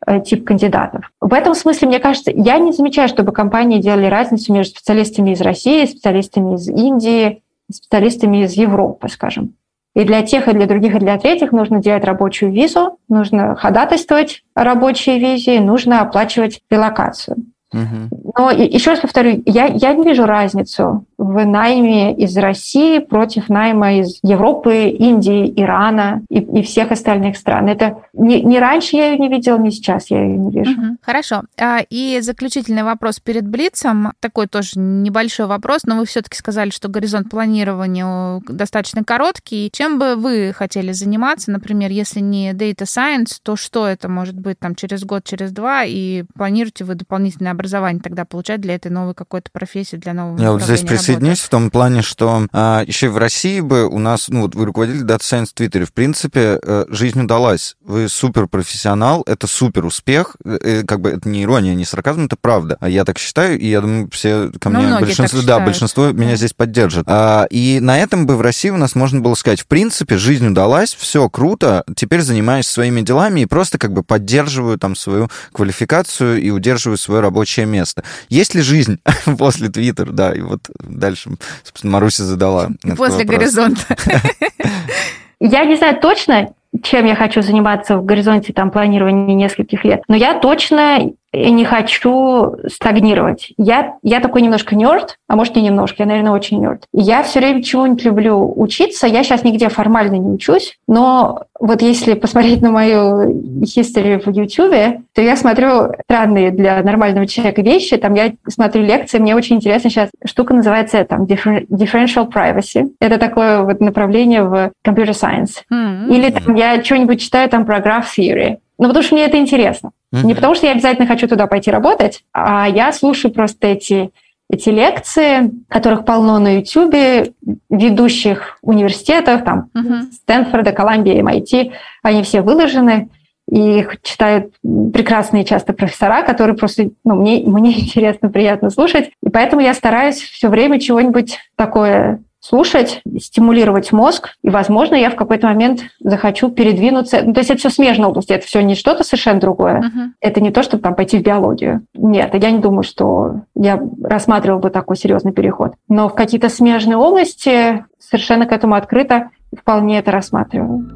э, 0.07 0.21
тип 0.21 0.45
кандидатов. 0.45 1.11
В 1.21 1.33
этом 1.33 1.55
смысле, 1.55 1.89
мне 1.89 1.99
кажется, 2.01 2.33
я 2.35 2.59
не 2.59 2.73
замечаю, 2.73 3.09
чтобы 3.09 3.33
компании 3.33 3.81
делали 3.81 4.07
разницу 4.07 4.53
между 4.53 4.77
специалистами 4.77 5.31
из 5.31 5.41
России, 5.41 5.87
специалистами 5.87 6.57
из 6.57 6.69
Индии, 6.69 7.43
специалистами 7.71 8.45
из 8.45 8.55
Европы, 8.55 9.09
скажем. 9.09 9.55
И 9.95 10.05
для 10.05 10.23
тех, 10.23 10.49
и 10.49 10.53
для 10.53 10.67
других, 10.67 10.95
и 10.95 10.99
для 10.99 11.19
третьих 11.19 11.53
нужно 11.53 11.81
делать 11.81 12.05
рабочую 12.05 12.53
визу, 12.53 12.99
нужно 13.09 13.57
ходатайствовать 13.57 14.45
о 14.55 14.65
рабочей 14.65 15.19
визе, 15.19 15.61
нужно 15.61 16.01
оплачивать 16.01 16.61
релокацию. 16.71 17.37
Угу. 17.73 18.33
Но 18.39 18.51
еще 18.51 18.91
раз 18.91 19.01
повторю, 19.01 19.43
я, 19.45 19.67
я 19.67 19.93
не 19.95 20.05
вижу 20.05 20.25
разницу 20.25 21.05
в 21.19 21.45
найме 21.45 22.15
из 22.15 22.37
России 22.37 23.01
против 23.01 23.49
найма 23.49 23.99
из 23.99 24.21
Европы, 24.23 24.89
Индии, 24.89 25.53
Ирана 25.57 26.23
и, 26.31 26.39
и 26.39 26.63
всех 26.63 26.93
остальных 26.93 27.37
стран. 27.37 27.69
Это 27.69 27.99
не, 28.13 28.41
не 28.43 28.61
раньше 28.61 28.97
я 28.97 29.11
ее 29.11 29.19
не 29.19 29.29
видела, 29.29 29.59
не 29.59 29.73
сейчас 29.73 30.11
я 30.11 30.23
ее 30.23 30.39
не 30.39 30.51
вижу. 30.51 30.71
Угу. 30.71 30.97
Хорошо. 31.03 31.43
А, 31.61 31.81
и 31.91 32.21
заключительный 32.21 32.85
вопрос 32.85 33.19
перед 33.19 33.47
Блицем, 33.49 34.13
такой 34.21 34.47
тоже 34.47 34.79
небольшой 34.79 35.47
вопрос, 35.47 35.83
но 35.85 35.97
вы 35.97 36.07
все-таки 36.07 36.37
сказали, 36.37 36.71
что 36.71 36.89
горизонт 36.89 37.29
планирования 37.31 38.41
достаточно 38.49 39.03
короткий. 39.03 39.71
Чем 39.73 39.99
бы 39.99 40.15
вы 40.15 40.53
хотели 40.55 40.93
заниматься, 40.93 41.51
например, 41.51 41.91
если 41.91 42.21
не 42.21 42.53
Data 42.53 42.85
Science, 42.85 43.39
то 43.43 43.57
что 43.57 43.89
это 43.89 44.09
может 44.09 44.39
быть 44.39 44.61
там 44.61 44.77
через 44.77 45.05
год, 45.05 45.25
через 45.25 45.51
два, 45.51 45.83
и 45.85 46.25
планируете 46.37 46.85
вы 46.85 46.95
дополнительное 46.95 47.51
образование 47.51 48.01
тогда 48.01 48.25
получать 48.25 48.61
для 48.61 48.77
этой 48.77 48.93
новой 48.93 49.15
какой-то 49.15 49.51
профессии, 49.51 49.97
для 49.97 50.15
нового 50.15 50.39
Я 50.41 50.53
вот 50.53 50.63
здесь 50.63 50.83
присоединюсь 51.09 51.41
в 51.41 51.49
том 51.49 51.71
плане, 51.71 52.03
что 52.03 52.47
а, 52.53 52.83
еще 52.87 53.09
в 53.09 53.17
России 53.17 53.61
бы 53.61 53.87
у 53.87 53.99
нас, 53.99 54.29
ну 54.29 54.43
вот 54.43 54.55
вы 54.55 54.65
руководитель 54.65 55.05
Data 55.05 55.21
Science 55.21 55.47
в 55.47 55.55
Твиттере, 55.55 55.85
в 55.85 55.93
принципе, 55.93 56.59
э, 56.63 56.85
жизнь 56.89 57.21
удалась. 57.21 57.77
Вы 57.83 58.09
супер 58.09 58.47
профессионал, 58.47 59.23
это 59.27 59.47
супер 59.47 59.85
успех, 59.87 60.37
э, 60.45 60.83
как 60.87 61.01
бы 61.01 61.11
это 61.11 61.29
не 61.29 61.45
ирония, 61.45 61.75
не 61.75 61.85
сарказм, 61.85 62.27
это 62.27 62.37
правда. 62.41 62.77
А 62.81 62.89
я 62.89 63.05
так 63.05 63.19
считаю, 63.19 63.59
и 63.59 63.69
я 63.69 63.81
думаю, 63.81 64.09
все 64.13 64.51
ко 64.61 64.71
ну, 64.71 64.81
мне, 64.81 64.89
ну, 64.89 65.01
большинство, 65.01 65.43
да, 65.43 65.61
большинство 65.61 66.13
меня 66.13 66.37
здесь 66.37 66.53
поддержит. 66.53 67.05
А, 67.07 67.47
и 67.51 67.81
на 67.81 67.99
этом 67.99 68.27
бы 68.27 68.37
в 68.37 68.41
России 68.41 68.71
у 68.71 68.77
нас 68.77 68.95
можно 68.95 69.21
было 69.21 69.35
сказать, 69.35 69.61
в 69.61 69.67
принципе, 69.67 70.19
жизнь 70.19 70.47
удалась, 70.47 70.95
все 70.95 71.29
круто, 71.29 71.85
теперь 71.97 72.23
занимаюсь 72.23 72.67
своими 72.67 73.01
делами 73.01 73.41
и 73.41 73.47
просто 73.47 73.79
как 73.79 73.93
бы 73.93 74.03
поддерживаю 74.03 74.79
там 74.79 74.97
свою 74.97 75.29
квалификацию 75.53 76.41
и 76.41 76.51
удерживаю 76.51 76.99
свое 76.99 77.21
рабочее 77.21 77.67
место. 77.67 78.05
Есть 78.29 78.55
ли 78.55 78.63
жизнь 78.63 79.01
после 79.39 79.69
Твиттера? 79.69 80.13
Да, 80.13 80.33
и 80.33 80.41
вот 80.41 80.61
дальше, 80.99 81.31
собственно, 81.65 81.95
Маруся 81.95 82.25
задала. 82.25 82.69
После 82.97 83.25
горизонта. 83.25 83.97
Я 85.41 85.65
не 85.65 85.77
знаю 85.77 85.99
точно, 86.01 86.49
чем 86.83 87.07
я 87.07 87.15
хочу 87.15 87.43
заниматься 87.43 87.97
в 87.97 88.05
горизонте 88.05 88.53
там, 88.53 88.71
планирования 88.71 89.35
нескольких 89.35 89.85
лет. 89.85 90.03
Но 90.09 90.17
я 90.17 90.39
точно 90.39 91.13
и 91.33 91.51
не 91.51 91.65
хочу 91.65 92.57
стагнировать. 92.69 93.53
Я, 93.59 93.97
я 94.03 94.21
такой 94.21 94.43
немножко 94.43 94.75
нерд, 94.75 95.17
а 95.29 95.37
может 95.37 95.57
не 95.57 95.63
немножко, 95.63 95.97
я, 96.03 96.07
наверное, 96.07 96.33
очень 96.33 96.61
нерд. 96.61 96.85
Я 96.93 97.23
все 97.23 97.41
время 97.41 97.63
чего-нибудь 97.63 98.05
люблю 98.05 98.53
учиться. 98.57 99.07
Я 99.07 99.23
сейчас 99.23 99.45
нигде 99.45 99.69
формально 99.69 100.17
не 100.17 100.31
учусь, 100.31 100.79
но 100.87 101.45
вот 101.61 101.83
если 101.83 102.15
посмотреть 102.15 102.63
на 102.63 102.71
мою 102.71 103.61
history 103.61 104.23
в 104.25 104.31
YouTube, 104.31 105.03
то 105.15 105.21
я 105.23 105.37
смотрю 105.37 105.93
странные 106.05 106.51
для 106.51 106.83
нормального 106.83 107.27
человека 107.27 107.63
вещи. 107.63 107.97
Там 107.97 108.15
я 108.15 108.33
смотрю 108.49 108.83
лекции, 108.83 109.19
мне 109.19 109.35
очень 109.35 109.57
интересно 109.57 109.91
сейчас 109.91 110.11
штука 110.25 110.55
называется 110.55 111.05
там 111.05 111.25
differential 111.25 112.31
privacy. 112.31 112.91
Это 113.01 113.19
такое 113.19 113.63
вот 113.63 113.81
направление 113.81 114.45
в 114.45 114.73
computer 114.87 115.11
science. 115.11 115.63
Mm-hmm. 115.73 116.09
Или 116.09 116.31
там 116.31 116.55
я 116.55 116.83
что-нибудь 116.83 117.21
читаю 117.21 117.49
там 117.49 117.67
про 117.67 117.79
graph 117.81 118.07
theory. 118.17 118.59
Ну, 118.79 118.87
потому 118.87 119.03
что 119.03 119.15
мне 119.15 119.25
это 119.25 119.39
интересно. 119.39 119.91
Mm-hmm. 120.15 120.25
Не 120.25 120.35
потому 120.35 120.55
что 120.55 120.67
я 120.67 120.73
обязательно 120.73 121.07
хочу 121.07 121.27
туда 121.27 121.47
пойти 121.47 121.71
работать, 121.71 122.23
а 122.33 122.69
я 122.69 122.93
слушаю 122.93 123.33
просто 123.33 123.67
эти, 123.67 124.11
эти 124.49 124.69
лекции, 124.69 125.51
которых 125.69 126.05
полно 126.05 126.39
на 126.39 126.57
YouTube, 126.57 127.35
ведущих 127.69 128.59
университетов, 128.63 129.45
там, 129.45 129.71
mm-hmm. 129.75 130.13
Стэнфорда, 130.13 130.73
Колумбия, 130.73 131.21
MIT, 131.23 131.73
они 132.03 132.23
все 132.23 132.41
выложены, 132.41 133.11
и 133.51 133.81
их 133.81 134.01
читают 134.03 134.53
прекрасные 134.63 135.45
часто 135.45 135.73
профессора, 135.73 136.23
которые 136.23 136.57
просто, 136.57 136.91
ну, 137.05 137.17
мне, 137.17 137.43
мне 137.45 137.81
интересно, 137.81 138.31
приятно 138.31 138.71
слушать, 138.71 139.11
и 139.23 139.29
поэтому 139.29 139.61
я 139.63 139.75
стараюсь 139.75 140.21
все 140.21 140.49
время 140.49 140.79
чего-нибудь 140.79 141.39
такое 141.57 142.21
слушать, 142.41 143.03
стимулировать 143.19 143.93
мозг, 143.93 144.31
и, 144.43 144.51
возможно, 144.51 144.95
я 144.95 145.11
в 145.11 145.17
какой-то 145.17 145.49
момент 145.49 145.83
захочу 146.01 146.51
передвинуться. 146.51 147.23
Ну, 147.23 147.33
то 147.33 147.41
есть 147.41 147.51
это 147.51 147.59
все 147.59 147.71
смежная 147.71 148.09
область, 148.09 148.31
это 148.31 148.47
все 148.47 148.61
не 148.61 148.75
что-то 148.75 149.05
совершенно 149.05 149.41
другое. 149.41 149.81
Uh-huh. 149.81 150.09
Это 150.21 150.41
не 150.41 150.51
то, 150.51 150.63
чтобы 150.63 150.83
там 150.83 150.95
пойти 150.95 151.19
в 151.19 151.23
биологию. 151.23 151.87
Нет, 151.95 152.35
я 152.35 152.51
не 152.51 152.59
думаю, 152.59 152.83
что 152.83 153.43
я 153.55 153.81
рассматривала 154.03 154.61
бы 154.61 154.71
такой 154.71 154.97
серьезный 154.97 155.33
переход. 155.33 155.75
Но 155.89 156.09
в 156.09 156.15
какие-то 156.15 156.49
смежные 156.49 156.97
области 156.97 157.85
совершенно 157.99 158.47
к 158.47 158.53
этому 158.53 158.75
открыто 158.75 159.31
вполне 159.57 159.99
это 159.99 160.11
рассматриваю. 160.11 160.89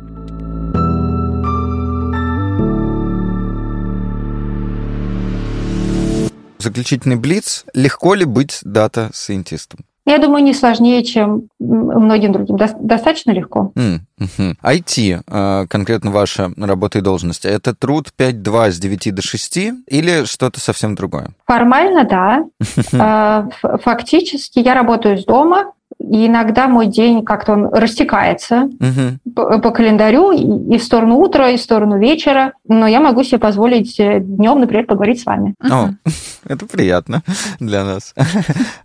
Заключительный 6.58 7.16
блиц. 7.16 7.64
Легко 7.74 8.14
ли 8.14 8.24
быть 8.24 8.60
дата-сайентистом? 8.62 9.80
Я 10.04 10.18
думаю, 10.18 10.42
не 10.42 10.52
сложнее, 10.52 11.04
чем 11.04 11.48
многим 11.60 12.32
другим. 12.32 12.56
Достаточно 12.56 13.30
легко. 13.30 13.72
Mm-hmm. 13.76 14.56
IT, 14.62 15.22
а, 15.28 15.66
конкретно 15.66 16.10
ваша 16.10 16.50
работа 16.56 16.98
и 16.98 17.02
должность, 17.02 17.44
это 17.44 17.74
труд 17.74 18.08
5-2 18.18 18.70
с 18.72 18.78
9 18.78 19.14
до 19.14 19.22
6 19.22 19.56
или 19.86 20.24
что-то 20.24 20.60
совсем 20.60 20.94
другое? 20.94 21.30
Формально, 21.46 22.04
да. 22.04 22.44
А, 22.94 23.48
фактически 23.82 24.58
я 24.58 24.74
работаю 24.74 25.16
из 25.16 25.24
дома, 25.24 25.72
и 26.02 26.26
иногда 26.26 26.68
мой 26.68 26.86
день 26.86 27.24
как-то 27.24 27.52
он 27.52 27.66
растекается 27.66 28.62
угу. 28.64 29.32
по, 29.34 29.58
по 29.58 29.70
календарю 29.70 30.32
и, 30.32 30.78
в 30.78 30.82
сторону 30.82 31.16
утра, 31.16 31.50
и 31.50 31.56
в 31.56 31.60
сторону 31.60 31.98
вечера. 31.98 32.52
Но 32.66 32.86
я 32.86 33.00
могу 33.00 33.22
себе 33.22 33.38
позволить 33.38 33.98
э, 34.00 34.20
днем, 34.20 34.60
например, 34.60 34.86
поговорить 34.86 35.20
с 35.20 35.26
вами. 35.26 35.54
О, 35.62 35.90
это 36.46 36.66
приятно 36.66 37.22
для 37.60 37.84
нас. 37.84 38.14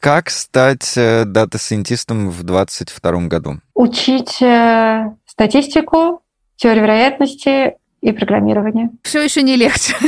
Как 0.00 0.30
стать 0.30 0.94
э, 0.96 1.24
дата-сайентистом 1.24 2.30
в 2.30 2.42
2022 2.42 3.12
году? 3.28 3.60
Учить 3.74 4.42
э, 4.42 5.10
статистику, 5.26 6.20
теорию 6.56 6.84
вероятности, 6.84 7.74
и 8.02 8.10
программирование. 8.12 8.90
Все 9.02 9.22
еще 9.22 9.42
не 9.42 9.56
легче. 9.56 9.94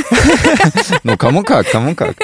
Ну, 1.03 1.17
кому 1.17 1.43
как, 1.43 1.69
кому 1.71 1.95
как. 1.95 2.15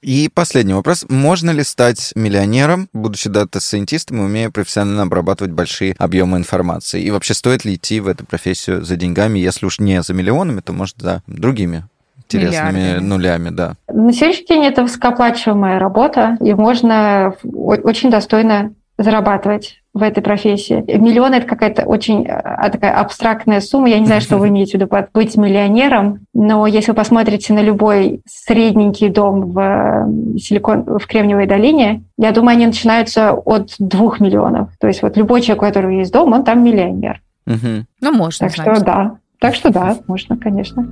И 0.00 0.28
последний 0.32 0.74
вопрос. 0.74 1.04
Можно 1.08 1.50
ли 1.50 1.62
стать 1.62 2.12
миллионером, 2.14 2.88
будучи 2.92 3.28
дата-сайентистом 3.28 4.18
и 4.18 4.24
умея 4.24 4.50
профессионально 4.50 5.02
обрабатывать 5.02 5.52
большие 5.52 5.94
объемы 5.98 6.38
информации? 6.38 7.02
И 7.02 7.10
вообще 7.10 7.34
стоит 7.34 7.64
ли 7.64 7.74
идти 7.74 8.00
в 8.00 8.08
эту 8.08 8.24
профессию 8.24 8.82
за 8.84 8.96
деньгами, 8.96 9.38
если 9.38 9.66
уж 9.66 9.78
не 9.80 10.02
за 10.02 10.14
миллионами, 10.14 10.60
то, 10.60 10.72
может, 10.72 10.96
за 10.98 11.22
другими 11.26 11.84
интересными 12.24 12.78
Миллиардами. 12.78 13.06
нулями, 13.06 13.50
да. 13.50 13.74
На 13.88 14.12
сегодняшний 14.12 14.46
день 14.46 14.64
это 14.64 14.82
высокооплачиваемая 14.82 15.78
работа, 15.78 16.36
и 16.40 16.54
можно 16.54 17.34
очень 17.42 18.10
достойно 18.10 18.74
зарабатывать 18.98 19.81
в 19.94 20.02
этой 20.02 20.22
профессии. 20.22 20.82
Миллион– 20.86 21.34
это 21.34 21.46
какая-то 21.46 21.84
очень 21.84 22.26
а, 22.26 22.70
такая 22.70 22.98
абстрактная 22.98 23.60
сумма. 23.60 23.90
Я 23.90 23.98
не 23.98 24.06
знаю, 24.06 24.20
что 24.22 24.38
вы 24.38 24.48
имеете 24.50 24.72
в 24.72 24.74
виду 24.74 24.86
под 24.86 25.10
быть 25.12 25.36
миллионером, 25.36 26.20
но 26.32 26.66
если 26.66 26.92
вы 26.92 26.96
посмотрите 26.96 27.52
на 27.52 27.60
любой 27.60 28.22
средненький 28.26 29.10
дом 29.10 29.52
в, 29.52 30.38
Силикон, 30.38 30.98
в 30.98 31.06
Кремниевой 31.06 31.46
долине, 31.46 32.04
я 32.16 32.32
думаю, 32.32 32.54
они 32.54 32.66
начинаются 32.66 33.32
от 33.32 33.74
двух 33.78 34.20
миллионов. 34.20 34.70
То 34.80 34.86
есть 34.86 35.02
вот 35.02 35.16
любой 35.16 35.42
человек, 35.42 35.62
у 35.62 35.66
которого 35.66 35.90
есть 35.90 36.12
дом, 36.12 36.32
он 36.32 36.44
там 36.44 36.64
миллионер. 36.64 37.20
Угу. 37.46 37.84
Ну, 38.00 38.12
можно, 38.12 38.48
Так 38.48 38.56
значит. 38.56 38.76
что 38.76 38.84
да. 38.84 39.16
Так 39.40 39.54
что 39.56 39.72
да, 39.72 39.96
можно, 40.06 40.36
конечно. 40.36 40.86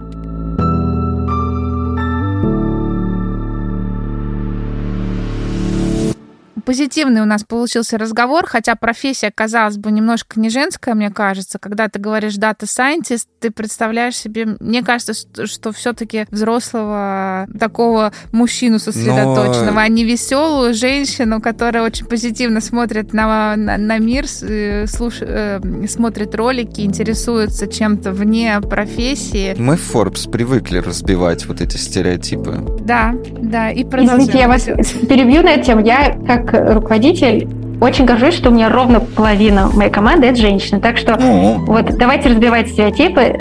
Позитивный 6.61 7.22
у 7.22 7.24
нас 7.24 7.44
получился 7.44 7.98
разговор, 7.98 8.46
хотя 8.46 8.74
профессия, 8.74 9.30
казалось 9.34 9.76
бы, 9.76 9.90
немножко 9.90 10.38
не 10.38 10.50
женская, 10.50 10.94
мне 10.94 11.11
кажется. 11.11 11.58
Когда 11.58 11.88
ты 11.88 11.98
говоришь 11.98 12.36
data 12.36 12.62
scientist, 12.62 13.26
ты 13.40 13.50
представляешь 13.50 14.16
себе, 14.16 14.56
мне 14.61 14.82
кажется, 14.82 15.14
что, 15.14 15.46
что 15.46 15.72
все-таки 15.72 16.26
взрослого 16.30 17.48
такого 17.58 18.12
мужчину 18.32 18.78
сосредоточенного, 18.78 19.72
Но... 19.72 19.80
а 19.80 19.88
не 19.88 20.04
веселую 20.04 20.74
женщину, 20.74 21.40
которая 21.40 21.82
очень 21.82 22.06
позитивно 22.06 22.61
смотрит 22.61 23.12
на, 23.12 23.56
на, 23.56 23.76
на 23.78 23.98
мир, 23.98 24.26
э, 24.42 24.86
слуш, 24.86 25.18
э, 25.20 25.61
смотрит 25.88 26.34
ролики, 26.34 26.82
интересуется 26.82 27.66
чем-то 27.66 28.12
вне 28.12 28.61
профессии. 28.61 29.54
Мы 29.58 29.76
в 29.76 29.94
Forbes 29.94 30.30
привыкли 30.30 30.78
разбивать 30.78 31.46
вот 31.46 31.61
эти 31.61 31.76
стереотипы. 31.76 32.58
Да, 32.80 33.14
да, 33.40 33.70
и 33.70 33.84
продолжаем. 33.84 34.20
Извините, 34.20 34.38
я 34.38 34.48
вас 34.48 34.64
перебью 35.08 35.42
на 35.42 35.50
эту 35.50 35.66
тему. 35.66 35.84
Я 35.84 36.18
как 36.26 36.49
руководитель 36.53 37.48
очень 37.80 38.05
горжусь, 38.05 38.34
что 38.34 38.51
у 38.51 38.53
меня 38.53 38.68
ровно 38.68 39.01
половина 39.01 39.70
моей 39.72 39.90
команды 39.90 40.26
это 40.26 40.38
женщины. 40.38 40.80
Так 40.80 40.98
что 40.98 41.14
mm-hmm. 41.14 41.59
вот 41.66 41.86
давайте 41.96 42.28
разбивать 42.28 42.68
стереотипы. 42.68 43.34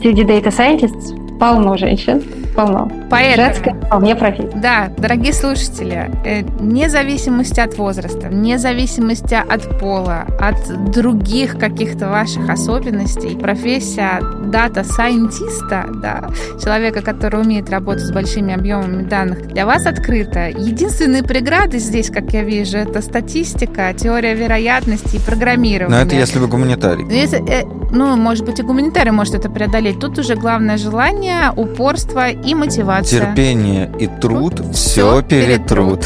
Среди 0.00 0.22
data 0.22 0.48
scientists 0.48 1.38
полно 1.38 1.76
женщин 1.76 2.22
полно. 2.54 2.90
Поэтому, 3.10 3.46
Женская 3.46 3.74
вполне 3.74 4.16
профессия. 4.16 4.58
Да, 4.60 4.88
дорогие 4.96 5.32
слушатели, 5.32 6.10
э, 6.24 6.42
вне 6.42 6.88
зависимости 6.88 7.60
от 7.60 7.76
возраста, 7.76 8.28
вне 8.28 8.58
зависимости 8.58 9.34
от 9.34 9.78
пола, 9.78 10.26
от 10.40 10.90
других 10.90 11.58
каких-то 11.58 12.08
ваших 12.08 12.48
особенностей, 12.48 13.36
профессия 13.38 14.20
дата-сайентиста, 14.46 15.86
да, 16.02 16.28
человека, 16.62 17.02
который 17.02 17.40
умеет 17.42 17.70
работать 17.70 18.04
с 18.04 18.10
большими 18.10 18.54
объемами 18.54 19.02
данных, 19.02 19.46
для 19.48 19.66
вас 19.66 19.86
открыта. 19.86 20.48
Единственные 20.48 21.22
преграды 21.22 21.78
здесь, 21.78 22.10
как 22.10 22.32
я 22.32 22.42
вижу, 22.42 22.78
это 22.78 23.02
статистика, 23.02 23.92
теория 23.94 24.34
вероятности 24.34 25.16
и 25.16 25.18
программирование. 25.18 25.98
Но 25.98 26.04
это 26.04 26.16
если 26.16 26.38
вы 26.38 26.48
гуманитарий. 26.48 27.06
Если, 27.08 27.38
э, 27.48 27.64
ну, 27.90 28.16
может 28.16 28.44
быть, 28.44 28.58
и 28.58 28.62
гуманитарий 28.62 29.10
может 29.10 29.34
это 29.34 29.50
преодолеть. 29.50 30.00
Тут 30.00 30.18
уже 30.18 30.34
главное 30.34 30.78
желание, 30.78 31.52
упорство 31.56 32.28
и 32.28 32.54
мотивация. 32.54 33.03
Терпение 33.04 33.90
и 33.98 34.06
труд 34.06 34.60
все, 34.72 35.20
все 35.20 35.22
перетрут. 35.22 36.04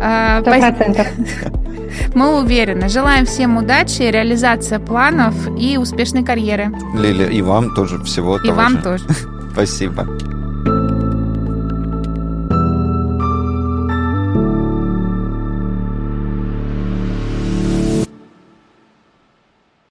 А, 0.00 0.42
процентов. 0.42 1.06
Мы 2.14 2.40
уверены. 2.40 2.88
Желаем 2.88 3.26
всем 3.26 3.56
удачи, 3.56 4.02
реализации 4.02 4.78
планов 4.78 5.34
и 5.58 5.78
успешной 5.78 6.24
карьеры. 6.24 6.70
Лиля, 6.94 7.26
и 7.26 7.42
вам 7.42 7.74
тоже 7.74 8.02
всего 8.04 8.38
И 8.38 8.50
вам 8.50 8.82
тоже. 8.82 9.04
Спасибо. 9.52 10.06